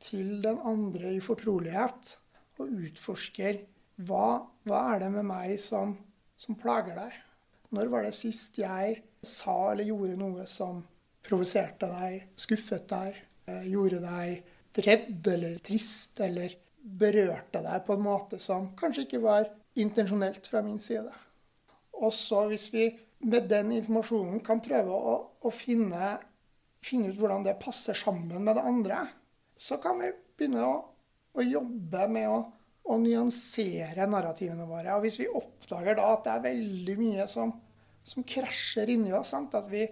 til 0.01 0.39
den 0.45 0.61
andre 0.65 1.17
i 1.17 1.23
fortrolighet 1.25 2.15
og 2.59 2.71
utforsker 2.87 3.61
hva, 4.07 4.47
hva 4.67 4.83
er 4.95 5.03
det 5.03 5.11
med 5.17 5.27
meg 5.27 5.57
som, 5.63 5.97
som 6.39 6.59
plager 6.59 6.97
deg? 6.97 7.17
Når 7.75 7.91
var 7.93 8.07
det 8.07 8.15
sist 8.17 8.57
jeg 8.61 9.03
sa 9.27 9.57
eller 9.73 9.89
gjorde 9.89 10.17
noe 10.21 10.47
som 10.49 10.81
provoserte 11.27 11.89
deg, 11.91 12.31
skuffet 12.39 12.87
deg, 12.89 13.19
eh, 13.51 13.67
gjorde 13.69 14.01
deg 14.05 14.83
redd 14.87 15.29
eller 15.35 15.59
trist 15.65 16.21
eller 16.23 16.55
berørte 16.79 17.61
deg 17.65 17.85
på 17.85 17.97
en 17.97 18.05
måte 18.07 18.39
som 18.41 18.71
kanskje 18.79 19.05
ikke 19.05 19.25
var 19.25 19.49
intensjonelt 19.79 20.47
fra 20.49 20.63
min 20.65 20.81
side? 20.81 21.13
Og 21.99 22.15
så 22.15 22.47
hvis 22.49 22.69
vi 22.73 22.89
med 23.27 23.49
den 23.51 23.73
informasjonen 23.75 24.41
kan 24.47 24.63
prøve 24.63 24.95
å, 24.95 25.15
å 25.43 25.51
finne, 25.51 26.15
finne 26.85 27.11
ut 27.11 27.19
hvordan 27.19 27.45
det 27.47 27.59
passer 27.61 27.99
sammen 27.99 28.45
med 28.45 28.57
det 28.57 28.65
andre, 28.71 29.01
så 29.59 29.81
kan 29.83 29.99
vi 29.99 30.13
begynne 30.39 30.63
å, 30.63 30.77
å 31.35 31.43
jobbe 31.43 32.07
med 32.15 32.31
å, 32.31 32.39
å 32.89 32.97
nyansere 33.01 34.07
narrativene 34.09 34.67
våre. 34.69 34.95
Og 34.97 35.05
hvis 35.05 35.19
vi 35.21 35.29
oppdager 35.29 35.99
da 35.99 36.13
at 36.15 36.25
det 36.25 36.35
er 36.35 36.47
veldig 36.47 36.97
mye 37.01 37.27
som, 37.31 37.53
som 38.09 38.25
krasjer 38.27 38.95
inni 38.95 39.13
oss, 39.17 39.35
sant? 39.35 39.57
at 39.59 39.69
vi, 39.73 39.85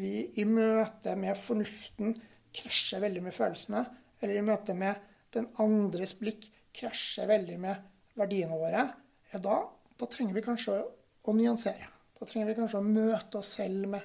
vi 0.00 0.14
i 0.40 0.46
møte 0.48 1.16
med 1.20 1.36
fornuften 1.44 2.16
krasjer 2.56 3.04
veldig 3.04 3.24
med 3.26 3.36
følelsene, 3.36 3.84
eller 4.20 4.40
i 4.40 4.46
møte 4.46 4.76
med 4.76 5.06
den 5.34 5.50
andres 5.62 6.16
blikk 6.18 6.48
krasjer 6.76 7.28
veldig 7.30 7.58
med 7.60 7.86
verdiene 8.18 8.56
våre, 8.58 8.86
ja, 9.30 9.38
da, 9.42 9.60
da 10.00 10.08
trenger 10.10 10.36
vi 10.36 10.44
kanskje 10.44 10.74
å, 10.74 10.88
å 11.28 11.36
nyansere. 11.36 11.86
Da 12.18 12.26
trenger 12.28 12.50
vi 12.50 12.56
kanskje 12.58 12.80
å 12.80 12.88
møte 12.88 13.40
oss 13.40 13.54
selv 13.60 13.86
med, 13.94 14.02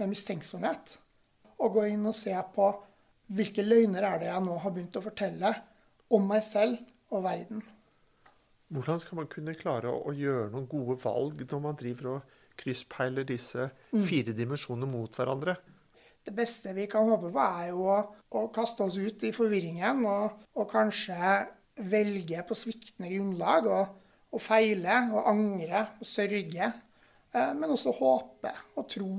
med 0.00 0.10
mistenksomhet. 0.10 0.98
Og 1.62 1.78
gå 1.78 1.86
inn 1.92 2.04
og 2.08 2.16
se 2.16 2.34
på 2.54 2.66
hvilke 3.34 3.64
løgner 3.64 4.04
er 4.04 4.18
det 4.20 4.28
jeg 4.28 4.44
nå 4.44 4.58
har 4.60 4.74
begynt 4.74 4.98
å 5.00 5.04
fortelle 5.04 5.54
om 6.12 6.26
meg 6.28 6.44
selv 6.44 6.82
og 7.14 7.24
verden. 7.24 7.62
Hvordan 8.72 9.00
skal 9.02 9.20
man 9.20 9.28
kunne 9.30 9.56
klare 9.58 9.90
å, 9.92 10.00
å 10.08 10.14
gjøre 10.16 10.48
noen 10.52 10.68
gode 10.70 10.96
valg 11.02 11.44
når 11.50 11.62
man 11.62 11.76
driver 11.78 12.10
og 12.14 12.38
krysspeiler 12.60 13.26
disse 13.28 13.68
fire 13.90 14.34
dimensjonene 14.36 14.88
mot 14.88 15.18
hverandre? 15.18 15.56
Det 16.24 16.32
beste 16.32 16.72
vi 16.72 16.86
kan 16.88 17.04
håpe 17.10 17.28
på, 17.28 17.42
er 17.42 17.68
jo 17.74 17.84
å, 17.92 17.98
å 18.32 18.46
kaste 18.54 18.86
oss 18.86 18.96
ut 18.96 19.26
i 19.28 19.32
forvirringen 19.36 20.06
og, 20.08 20.46
og 20.56 20.70
kanskje 20.70 21.34
velge 21.84 22.40
på 22.48 22.56
sviktende 22.56 23.10
grunnlag 23.12 23.68
og, 23.68 23.94
og, 24.32 24.40
feile 24.42 25.02
og 25.12 25.28
angre 25.34 25.84
og 26.00 26.08
sørge. 26.08 26.70
Eh, 27.34 27.50
men 27.58 27.74
også 27.74 27.92
håpe 27.98 28.54
og 28.78 28.88
tro. 28.88 29.10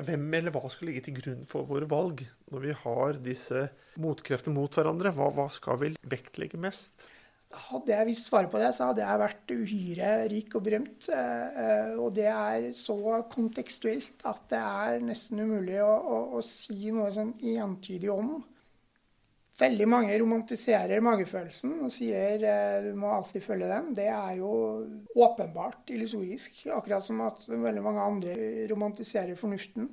Hvem 0.00 0.28
eller 0.36 0.54
hva 0.54 0.68
skal 0.70 0.90
ligge 0.90 1.06
til 1.08 1.16
grunn 1.16 1.46
for 1.48 1.66
våre 1.68 1.88
valg 1.88 2.22
når 2.52 2.66
vi 2.66 2.76
har 2.82 3.22
disse 3.24 3.64
motkreftene 4.00 4.54
mot 4.58 4.76
hverandre? 4.76 5.14
Hva, 5.16 5.30
hva 5.34 5.48
skal 5.52 5.80
vi 5.80 5.94
vektlegge 6.04 6.60
mest? 6.60 7.08
Hadde 7.50 7.90
jeg 7.90 8.06
visst 8.06 8.28
svaret 8.30 8.50
på 8.52 8.60
det, 8.62 8.68
så 8.76 8.92
hadde 8.92 9.02
jeg 9.02 9.20
vært 9.24 9.52
uhyre 9.56 10.10
rik 10.30 10.52
og 10.54 10.62
berømt. 10.68 11.08
Eh, 11.10 11.96
og 11.98 12.12
det 12.14 12.28
er 12.30 12.68
så 12.78 13.18
kontekstuelt 13.32 14.22
at 14.30 14.44
det 14.52 14.60
er 14.60 15.02
nesten 15.02 15.42
umulig 15.42 15.80
å, 15.82 15.90
å, 15.90 16.20
å 16.38 16.42
si 16.46 16.92
noe 16.94 17.08
sånn 17.14 17.32
entydig 17.56 18.12
om. 18.14 18.36
Veldig 19.60 19.88
mange 19.90 20.14
romantiserer 20.22 21.02
magefølelsen 21.04 21.74
og 21.84 21.90
sier 21.92 22.46
eh, 22.46 22.86
du 22.86 22.94
må 22.96 23.10
alltid 23.16 23.42
følge 23.44 23.72
den. 23.72 23.90
Det 23.98 24.06
er 24.14 24.38
jo 24.38 24.52
åpenbart 25.18 25.90
illusorisk. 25.90 26.62
Akkurat 26.70 27.04
som 27.04 27.18
at 27.26 27.42
veldig 27.50 27.82
mange 27.84 28.06
andre 28.12 28.38
romantiserer 28.70 29.34
fornuften. 29.36 29.90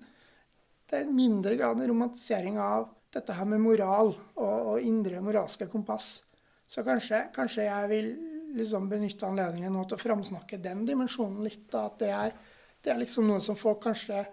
Det 0.87 1.01
er 1.01 1.09
en 1.09 1.17
mindre 1.17 1.57
grad 1.57 1.81
en 1.81 1.89
romantisering 1.89 2.61
av 2.61 2.85
dette 3.17 3.33
her 3.33 3.49
med 3.49 3.65
moral 3.65 4.13
og, 4.13 4.45
og 4.45 4.85
indre 4.85 5.25
moralske 5.25 5.65
kompass. 5.73 6.19
Så 6.67 6.83
kanskje, 6.83 7.21
kanskje 7.35 7.67
jeg 7.67 7.91
vil 7.91 8.09
liksom 8.57 8.89
benytte 8.91 9.27
anledningen 9.27 9.73
nå 9.75 9.85
til 9.87 9.97
å 9.97 10.01
framsnakke 10.01 10.59
den 10.61 10.83
dimensjonen 10.87 11.45
litt. 11.45 11.65
Da, 11.71 11.87
at 11.87 11.99
det 12.01 12.11
er, 12.11 12.35
det 12.83 12.93
er, 12.93 13.01
liksom 13.01 13.27
noe 13.29 13.43
som 13.43 13.59
folk 13.59 13.81
kanskje 13.85 14.23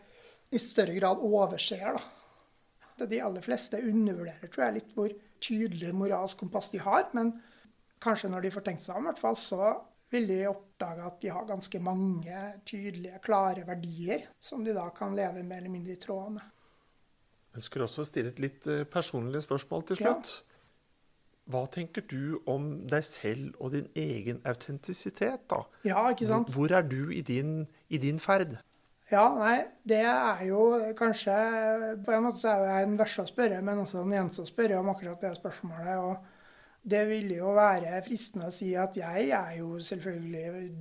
i 0.55 0.61
større 0.63 0.97
grad 0.99 1.23
overser. 1.23 1.99
da. 1.99 2.03
Det 2.99 3.11
de 3.11 3.23
aller 3.27 3.43
fleste 3.43 3.81
undervurderer 3.83 4.51
tror 4.51 4.67
jeg, 4.67 4.77
litt 4.79 4.95
hvor 4.95 5.15
tydelig 5.43 5.91
moralsk 5.97 6.43
kompass 6.45 6.71
de 6.75 6.83
har. 6.83 7.09
Men 7.17 7.33
kanskje 8.03 8.31
når 8.31 8.47
de 8.47 8.55
får 8.55 8.67
tenkt 8.69 8.87
seg 8.87 8.99
om, 8.99 9.09
hvert 9.09 9.23
fall, 9.23 9.39
så 9.39 9.75
vil 10.15 10.29
de 10.31 10.41
oppdage 10.47 11.07
at 11.07 11.21
de 11.23 11.31
har 11.35 11.47
ganske 11.49 11.81
mange 11.83 12.41
tydelige, 12.67 13.21
klare 13.25 13.65
verdier 13.67 14.27
som 14.43 14.63
de 14.67 14.75
da 14.77 14.87
kan 14.95 15.15
leve 15.17 15.43
mer 15.43 15.63
eller 15.63 15.73
mindre 15.73 15.95
i 15.97 16.03
tråd 16.03 16.37
med. 16.37 16.51
Jeg 17.55 17.63
ønsker 17.63 17.85
også 17.87 18.03
å 18.03 18.07
stille 18.09 18.33
et 18.35 18.43
litt 18.43 18.67
eh, 18.71 18.83
personlig 18.91 19.45
spørsmål 19.45 19.85
til 19.91 20.01
slutt. 20.01 20.31
Ja. 20.35 20.54
Hva 21.51 21.67
tenker 21.69 22.05
du 22.09 22.39
om 22.49 22.71
deg 22.89 23.05
selv 23.05 23.59
og 23.61 23.75
din 23.75 23.89
egen 24.01 24.39
autentisitet, 24.49 25.45
da? 25.51 25.65
Ja, 25.85 26.07
ikke 26.11 26.29
sant? 26.31 26.55
Hvor, 26.55 26.73
er 26.73 26.87
du 26.89 27.11
i 27.13 27.21
din, 27.21 27.67
i 27.93 28.01
din, 28.01 28.21
ferd? 28.23 28.57
Ja, 29.11 29.27
nei, 29.37 29.59
det 29.85 30.01
er 30.09 30.39
jo 30.49 30.63
kanskje 30.97 31.35
På 32.07 32.15
en 32.17 32.23
måte 32.25 32.41
så 32.41 32.55
er 32.55 32.63
jeg 32.71 32.87
en 32.87 32.97
verste 32.97 33.27
å 33.27 33.29
spørre, 33.29 33.61
men 33.61 33.83
også 33.83 34.01
den 34.07 34.17
eneste 34.17 34.47
å 34.47 34.49
spørre 34.49 34.79
om 34.81 34.89
akkurat 34.95 35.21
det 35.21 35.35
spørsmålet. 35.37 35.99
og 35.99 36.33
det 36.85 37.07
ville 37.09 37.39
jo 37.39 37.55
være 37.57 37.97
fristende 38.05 38.51
å 38.51 38.53
si 38.53 38.75
at 38.77 38.97
jeg 38.99 39.31
er 39.33 39.53
jo 39.57 39.79
selvfølgelig 39.81 40.73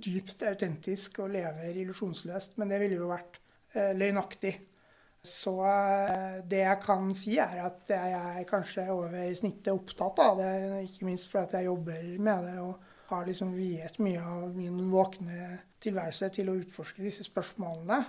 dypt 0.00 0.44
autentisk 0.48 1.18
og 1.20 1.34
lever 1.34 1.76
illusjonsløst, 1.82 2.56
men 2.56 2.72
det 2.72 2.78
ville 2.80 2.96
jo 2.96 3.10
vært 3.10 3.36
eh, 3.74 3.92
løgnaktig. 3.92 4.54
Så 5.22 5.52
eh, 5.68 6.38
det 6.48 6.62
jeg 6.62 6.80
kan 6.80 7.10
si, 7.18 7.34
er 7.42 7.58
at 7.66 7.90
jeg 7.92 8.12
er 8.16 8.46
kanskje 8.48 8.86
over 8.92 9.34
snittet 9.36 9.72
opptatt 9.74 10.22
av 10.24 10.40
det. 10.40 10.52
Ikke 10.86 11.08
minst 11.08 11.28
fordi 11.32 11.60
jeg 11.60 11.68
jobber 11.68 12.06
med 12.18 12.46
det 12.48 12.54
og 12.62 12.86
har 13.10 13.26
liksom 13.26 13.52
viet 13.56 13.98
mye 14.00 14.22
av 14.22 14.54
min 14.56 14.80
våkne 14.92 15.58
tilværelse 15.82 16.30
til 16.32 16.48
å 16.48 16.56
utforske 16.60 17.04
disse 17.04 17.26
spørsmålene. 17.26 18.00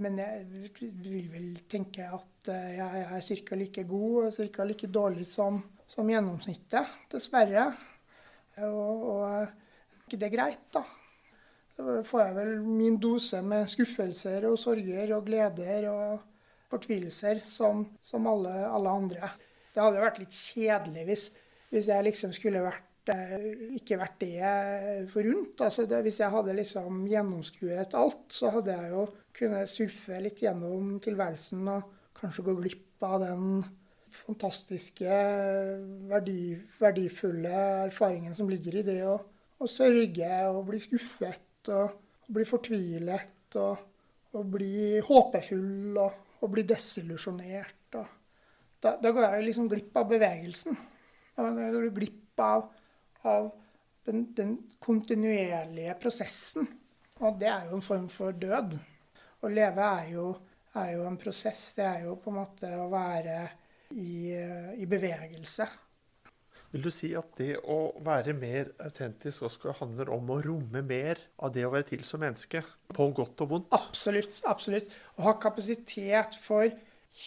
Men 0.00 0.16
jeg 0.22 0.46
vil 0.80 1.26
vel 1.28 1.50
tenke 1.68 2.06
at 2.08 2.48
eh, 2.48 2.78
jeg 2.78 3.04
er 3.04 3.28
ca. 3.50 3.60
like 3.60 3.84
god 3.90 4.30
og 4.30 4.52
ca. 4.56 4.64
like 4.64 4.88
dårlig 4.88 5.28
som, 5.28 5.60
som 5.90 6.08
gjennomsnittet, 6.08 6.96
dessverre. 7.12 7.68
Og, 8.64 9.04
og 9.18 10.06
ikke 10.06 10.16
det 10.16 10.30
er 10.30 10.36
greit, 10.38 10.66
da. 10.72 10.86
Får 11.78 12.20
jeg 12.20 12.34
vel 12.36 12.52
min 12.66 12.98
dose 13.00 13.40
med 13.44 13.70
skuffelser 13.70 14.44
og 14.50 14.58
sorger 14.60 15.14
og 15.16 15.24
gleder 15.26 15.88
og 15.88 16.20
fortvilelser 16.72 17.40
som, 17.48 17.84
som 18.04 18.28
alle, 18.28 18.52
alle, 18.68 18.92
andre. 18.92 19.32
Det 19.72 19.80
hadde 19.80 20.02
vært 20.02 20.20
litt 20.20 20.36
kjedelig 20.36 21.04
hvis, 21.08 21.26
hvis 21.72 21.88
jeg 21.88 22.06
liksom 22.06 22.32
skulle 22.36 22.64
vært 22.64 23.12
eh, 23.12 23.48
ikke 23.78 23.98
vært 24.00 24.18
det 24.20 24.54
forunt. 25.12 25.64
Altså 25.64 25.86
det, 25.88 26.02
hvis 26.06 26.20
jeg 26.20 26.32
hadde 26.32 26.56
liksom 26.60 27.04
gjennomskuet 27.08 27.96
alt, 27.98 28.26
så 28.32 28.52
hadde 28.56 28.76
jeg 28.76 28.92
jo 28.92 29.06
kunnet 29.36 29.72
surfe 29.72 30.20
litt 30.24 30.42
gjennom 30.44 30.98
tilværelsen 31.04 31.70
og 31.72 31.94
kanskje 32.20 32.46
gå 32.46 32.56
glipp 32.60 33.06
av 33.08 33.22
den 33.24 33.46
fantastiske, 34.12 35.14
verdi, 36.10 36.52
verdifulle 36.76 37.62
erfaringen 37.86 38.36
som 38.36 38.50
ligger 38.52 38.76
i 38.76 38.84
det 38.84 38.98
å, 39.08 39.16
å 39.56 39.70
sørge 39.70 40.28
og 40.50 40.66
bli 40.68 40.82
skuffet 40.84 41.40
og, 41.70 41.98
bli 42.32 42.44
fortvilet 42.48 43.56
og, 43.60 43.86
og, 44.32 44.44
bli 44.54 45.00
håpefull 45.04 45.98
og, 46.00 46.20
og 46.40 46.52
bli 46.54 46.64
desillusjonert. 46.66 47.78
Da, 48.82 48.96
da, 48.98 49.10
går 49.12 49.22
jeg 49.28 49.44
liksom 49.46 49.68
glipp 49.70 49.98
av 50.00 50.08
bevegelsen. 50.10 50.78
Da 51.36 51.50
går 51.54 51.84
du 51.86 51.90
glipp 51.94 52.40
av, 52.42 52.64
av 53.30 53.50
den, 54.08 54.24
den, 54.34 54.56
kontinuerlige 54.82 55.94
prosessen. 56.02 56.66
Og 57.22 57.36
det 57.38 57.50
er 57.52 57.68
jo 57.68 57.76
en 57.78 57.84
form 57.86 58.08
for 58.10 58.34
død. 58.34 58.74
Å 59.42 59.50
leve 59.52 59.86
er 60.00 60.08
jo, 60.16 60.26
er 60.80 60.96
jo 60.96 61.06
en 61.06 61.20
prosess. 61.20 61.60
Det 61.78 61.86
er 61.86 62.08
jo 62.08 62.16
på 62.18 62.32
en 62.32 62.40
måte 62.40 62.72
å 62.74 62.88
være 62.90 63.36
i, 63.94 64.34
i 64.82 64.88
bevegelse. 64.90 65.68
Vil 66.72 66.86
du 66.86 66.88
si 66.94 67.10
at 67.18 67.34
det 67.36 67.58
å 67.68 67.92
være 68.00 68.32
mer 68.32 68.70
autentisk 68.80 69.44
også 69.44 69.74
handler 69.82 70.08
om 70.14 70.30
å 70.32 70.38
romme 70.40 70.80
mer 70.86 71.18
av 71.44 71.52
det 71.52 71.66
å 71.68 71.72
være 71.74 71.90
til 71.90 72.04
som 72.08 72.22
menneske? 72.24 72.62
På 72.96 73.10
godt 73.12 73.44
og 73.44 73.50
vondt? 73.50 73.74
Absolutt. 73.76 74.40
absolutt. 74.48 74.88
Å 75.20 75.26
ha 75.26 75.34
kapasitet 75.42 76.38
for 76.40 76.64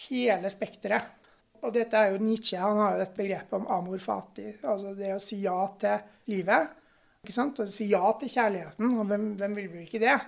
hele 0.08 0.50
spekteret. 0.50 1.14
Og 1.62 1.70
dette 1.74 1.94
er 1.94 2.10
jo 2.12 2.18
Nietzsche. 2.24 2.58
Han 2.58 2.82
har 2.82 2.98
jo 2.98 3.06
et 3.06 3.14
begrepet 3.14 3.54
om 3.60 3.70
amor 3.70 4.02
fati. 4.02 4.48
Altså 4.66 4.96
det 4.98 5.14
å 5.14 5.22
si 5.22 5.38
ja 5.44 5.60
til 5.78 6.34
livet. 6.34 6.74
ikke 7.22 7.38
sant? 7.38 7.62
Og 7.62 7.70
si 7.70 7.86
ja 7.92 8.02
til 8.18 8.34
kjærligheten. 8.34 8.98
Og 8.98 9.06
hvem, 9.12 9.32
hvem 9.38 9.58
vil 9.60 9.72
vi 9.76 9.86
ikke 9.86 10.02
det? 10.02 10.18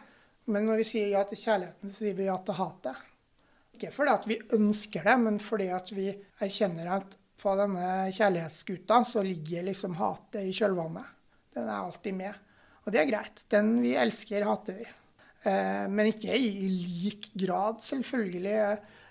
Men 0.46 0.70
når 0.70 0.84
vi 0.84 0.90
sier 0.94 1.10
ja 1.16 1.26
til 1.26 1.42
kjærligheten, 1.42 1.90
så 1.90 2.04
sier 2.06 2.18
vi 2.22 2.30
ja 2.30 2.38
til 2.46 2.62
hatet. 2.62 3.06
Ikke 3.74 3.90
fordi 3.94 4.14
at 4.14 4.30
vi 4.30 4.38
ønsker 4.54 5.10
det, 5.10 5.18
men 5.26 5.42
fordi 5.42 5.72
at 5.74 5.90
vi 5.94 6.12
erkjenner 6.38 6.94
at 7.00 7.17
på 7.38 7.54
denne 7.58 8.08
kjærlighetsskuta 8.14 9.02
så 9.06 9.22
ligger 9.26 9.68
liksom 9.68 9.96
hatet 9.98 10.48
i 10.48 10.54
kjølvannet. 10.56 11.16
Den 11.54 11.68
er 11.68 11.80
alltid 11.80 12.16
med. 12.18 12.44
Og 12.84 12.94
det 12.94 13.02
er 13.02 13.10
greit. 13.10 13.44
Den 13.52 13.76
vi 13.82 13.94
elsker, 13.98 14.46
hater 14.48 14.78
vi. 14.80 14.86
Eh, 15.46 15.84
men 15.92 16.10
ikke 16.10 16.34
i 16.34 16.70
lik 16.72 17.30
grad, 17.38 17.82
selvfølgelig. 17.84 18.56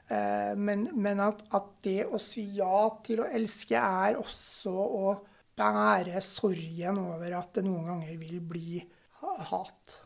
Eh, 0.10 0.54
men, 0.60 0.88
men 0.98 1.24
at, 1.24 1.44
at, 1.56 1.72
det 1.86 2.02
å 2.08 2.20
si 2.22 2.46
ja 2.58 2.88
til 3.06 3.24
å 3.24 3.30
elske 3.38 3.80
er 3.80 4.20
også 4.20 4.74
å 4.74 5.16
bære 5.58 6.22
sorgen 6.22 7.00
over 7.02 7.38
at 7.40 7.58
det 7.58 7.66
noen 7.66 7.92
ganger 7.92 8.18
vil 8.22 8.42
bli 8.46 8.82
hat. 9.22 9.98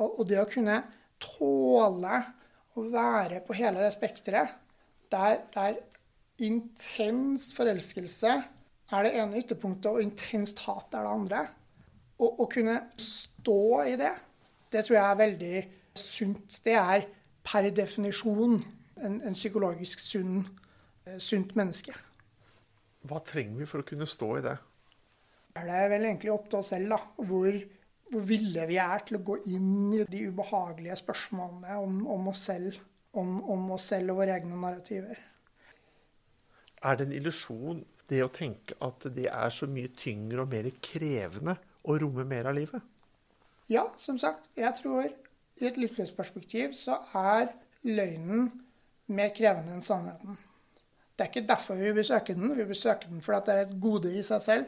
Og, 0.00 0.08
og 0.08 0.24
det 0.28 0.40
å 0.42 0.50
kunne 0.50 0.80
tåle 1.22 2.20
å 2.74 2.86
være 2.90 3.40
på 3.46 3.56
hele 3.56 3.84
det 3.84 3.92
spekteret, 3.94 4.56
der, 5.12 5.44
der 5.54 5.78
intens 6.42 7.52
forelskelse 7.54 8.32
er 8.94 9.06
det 9.06 9.14
ene 9.18 9.40
ytterpunktet, 9.40 9.90
og 9.90 10.02
intenst 10.02 10.62
hat 10.66 10.94
er 10.94 11.06
det 11.06 11.12
andre. 11.12 11.44
Å 12.24 12.46
kunne 12.50 12.76
stå 13.00 13.60
i 13.90 13.96
det, 14.00 14.12
det 14.72 14.84
tror 14.86 14.96
jeg 14.96 15.06
er 15.06 15.20
veldig 15.20 15.62
sunt. 15.98 16.58
Det 16.64 16.74
er 16.78 17.06
per 17.44 17.68
definisjon 17.74 18.60
en, 19.02 19.20
en 19.20 19.36
psykologisk 19.36 20.02
sunn, 20.02 20.42
eh, 21.06 21.18
sunt 21.22 21.54
menneske. 21.58 21.94
Hva 23.04 23.20
trenger 23.26 23.60
vi 23.60 23.68
for 23.68 23.82
å 23.82 23.88
kunne 23.88 24.08
stå 24.08 24.30
i 24.38 24.44
det? 24.46 24.54
Er 25.58 25.68
det 25.68 25.82
vel 25.92 26.08
egentlig 26.08 26.32
opp 26.34 26.48
til 26.50 26.60
oss 26.62 26.72
selv, 26.72 26.94
da. 26.94 27.00
Hvor, 27.28 27.58
hvor 28.10 28.24
ville 28.30 28.64
vi 28.70 28.78
er 28.80 29.04
til 29.06 29.20
å 29.20 29.24
gå 29.26 29.38
inn 29.52 29.92
i 29.94 30.02
de 30.10 30.24
ubehagelige 30.30 30.96
spørsmålene 31.02 31.78
om, 31.82 32.00
om 32.16 32.32
oss 32.32 32.46
selv. 32.48 32.80
Om, 33.14 33.36
om 33.52 33.68
oss 33.76 33.92
selv 33.92 34.14
og 34.14 34.22
våre 34.22 34.34
egne 34.34 34.56
narrativer. 34.58 35.20
Er 36.84 36.98
det 36.98 37.08
en 37.08 37.16
illusjon 37.16 37.84
det 38.12 38.20
å 38.24 38.32
tenke 38.32 38.76
at 38.84 39.06
det 39.16 39.30
er 39.30 39.52
så 39.54 39.66
mye 39.70 39.92
tyngre 39.96 40.44
og 40.44 40.50
mer 40.52 40.68
krevende 40.84 41.56
å 41.84 41.96
romme 42.00 42.26
mer 42.28 42.50
av 42.50 42.56
livet? 42.58 42.82
Ja, 43.70 43.86
som 43.96 44.18
sagt. 44.20 44.50
Jeg 44.60 44.76
tror 44.80 45.06
i 45.08 45.68
et 45.68 45.78
livsløpsperspektiv 45.80 46.74
så 46.76 46.98
er 47.16 47.54
løgnen 47.86 48.50
mer 49.14 49.32
krevende 49.36 49.72
enn 49.76 49.84
sannheten. 49.84 50.36
Det 51.14 51.24
er 51.24 51.30
ikke 51.30 51.48
derfor 51.48 51.78
vi 51.78 51.92
besøker 51.96 52.36
den. 52.36 52.56
Vi 52.58 52.66
besøker 52.68 53.08
den 53.08 53.22
fordi 53.24 53.46
det 53.46 53.54
er 53.54 53.66
et 53.66 53.76
gode 53.80 54.12
i 54.12 54.24
seg 54.26 54.42
selv. 54.42 54.66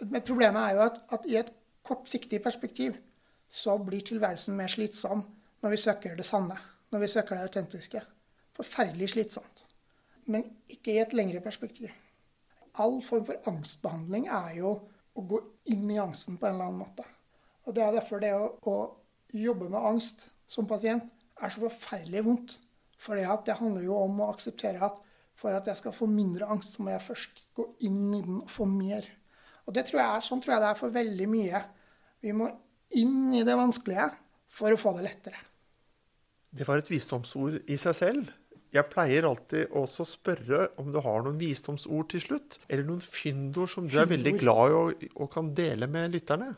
Men 0.00 0.24
problemet 0.26 0.60
er 0.60 0.76
jo 0.76 0.84
at, 0.88 1.00
at 1.16 1.28
i 1.28 1.38
et 1.40 1.52
kortsiktig 1.86 2.42
perspektiv 2.42 2.96
så 3.50 3.76
blir 3.82 4.04
tilværelsen 4.06 4.56
mer 4.56 4.70
slitsom 4.72 5.24
når 5.62 5.74
vi 5.74 5.80
søker 5.80 6.16
det 6.16 6.26
sanne, 6.26 6.56
når 6.90 7.04
vi 7.04 7.12
søker 7.12 7.36
det 7.36 7.48
autentiske. 7.48 8.02
Forferdelig 8.56 9.10
slitsomt. 9.14 9.64
Men 10.30 10.46
ikke 10.70 10.94
i 10.94 11.02
et 11.02 11.14
lengre 11.16 11.42
perspektiv. 11.44 11.90
All 12.78 13.00
form 13.02 13.26
for 13.26 13.50
angstbehandling 13.50 14.28
er 14.30 14.54
jo 14.60 14.74
å 15.18 15.24
gå 15.26 15.40
inn 15.72 15.88
i 15.90 15.98
angsten 16.00 16.38
på 16.38 16.46
en 16.46 16.56
eller 16.56 16.70
annen 16.70 16.84
måte. 16.84 17.06
Og 17.66 17.74
Det 17.74 17.82
er 17.84 17.96
derfor 17.96 18.22
det 18.22 18.32
å, 18.34 18.52
å 18.62 18.76
jobbe 19.36 19.68
med 19.70 19.86
angst 19.92 20.28
som 20.50 20.68
pasient 20.70 21.06
er 21.40 21.52
så 21.52 21.62
forferdelig 21.64 22.24
vondt. 22.26 22.56
For 23.00 23.16
det 23.16 23.56
handler 23.56 23.84
jo 23.86 23.96
om 23.96 24.20
å 24.20 24.30
akseptere 24.34 24.82
at 24.84 24.98
for 25.40 25.56
at 25.56 25.68
jeg 25.70 25.78
skal 25.78 25.94
få 25.96 26.04
mindre 26.10 26.48
angst, 26.52 26.76
så 26.76 26.84
må 26.84 26.92
jeg 26.92 27.06
først 27.06 27.44
gå 27.56 27.64
inn 27.88 28.10
i 28.12 28.20
den 28.24 28.42
og 28.42 28.50
få 28.52 28.66
mer. 28.68 29.06
Og 29.64 29.72
det 29.76 29.86
tror 29.88 30.02
jeg, 30.02 30.26
Sånn 30.26 30.42
tror 30.42 30.56
jeg 30.56 30.64
det 30.64 30.68
er 30.68 30.80
for 30.80 30.92
veldig 30.92 31.28
mye. 31.30 31.62
Vi 32.20 32.34
må 32.36 32.50
inn 33.00 33.32
i 33.38 33.44
det 33.46 33.56
vanskelige 33.56 34.10
for 34.52 34.74
å 34.74 34.80
få 34.80 34.92
det 34.98 35.06
lettere. 35.06 35.40
Det 36.50 36.66
var 36.66 36.82
et 36.82 36.90
visdomsord 36.90 37.60
i 37.70 37.78
seg 37.80 37.96
selv. 37.96 38.32
Jeg 38.70 38.86
pleier 38.86 39.26
alltid 39.26 39.72
også 39.74 40.04
å 40.04 40.08
spørre 40.08 40.66
om 40.78 40.92
du 40.94 41.00
har 41.02 41.24
noen 41.24 41.38
visdomsord 41.40 42.12
til 42.12 42.22
slutt, 42.22 42.58
eller 42.68 42.86
noen 42.86 43.02
fyndord 43.02 43.72
som 43.72 43.88
du 43.90 43.96
er 43.98 44.10
veldig 44.10 44.36
glad 44.38 44.70
i 44.70 44.76
og, 44.78 45.06
og 45.16 45.30
kan 45.32 45.50
dele 45.56 45.88
med 45.90 46.14
lytterne. 46.14 46.52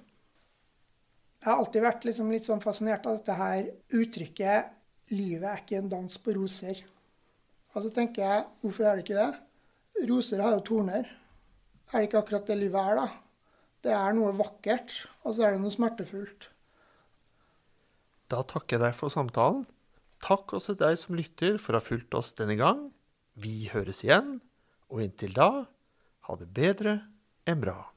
Jeg 1.43 1.49
har 1.49 1.59
alltid 1.59 1.83
vært 1.83 2.05
liksom 2.07 2.29
litt 2.31 2.47
sånn 2.47 2.61
fascinert 2.63 3.09
av 3.09 3.17
dette 3.17 3.35
her 3.39 3.71
uttrykket 3.99 4.79
'livet 5.13 5.49
er 5.49 5.65
ikke 5.65 5.81
en 5.81 5.89
dans 5.91 6.19
på 6.23 6.37
roser'. 6.37 6.85
Og 7.73 7.83
så 7.83 7.91
tenker 7.97 8.23
jeg, 8.23 8.45
hvorfor 8.61 8.87
er 8.87 8.97
det 8.97 9.05
ikke 9.07 9.19
det? 9.19 10.07
Roser 10.09 10.43
har 10.45 10.55
jo 10.55 10.65
torner. 10.69 11.09
Er 11.93 11.99
det 11.99 12.09
ikke 12.09 12.21
akkurat 12.21 12.47
det 12.47 12.59
livet 12.61 12.81
er, 12.81 13.01
da? 13.01 13.09
Det 13.83 13.93
er 13.97 14.15
noe 14.15 14.37
vakkert, 14.37 14.93
og 15.25 15.35
så 15.35 15.49
er 15.49 15.57
det 15.57 15.63
noe 15.65 15.75
smertefullt. 15.75 16.47
Da 18.31 18.45
takker 18.47 18.77
jeg 18.77 18.85
deg 18.85 18.95
for 18.97 19.13
samtalen. 19.13 19.65
Takk 20.23 20.55
også 20.59 20.77
deg 20.79 20.97
som 21.01 21.17
lytter 21.19 21.59
for 21.59 21.75
å 21.75 21.81
ha 21.81 21.85
fulgt 21.85 22.15
oss 22.15 22.33
denne 22.39 22.55
gang. 22.61 22.87
Vi 23.35 23.69
høres 23.73 24.05
igjen, 24.05 24.37
og 24.93 25.03
inntil 25.03 25.35
da, 25.35 25.51
ha 26.29 26.37
det 26.39 26.51
bedre 26.55 27.01
enn 27.49 27.63
bra. 27.63 27.92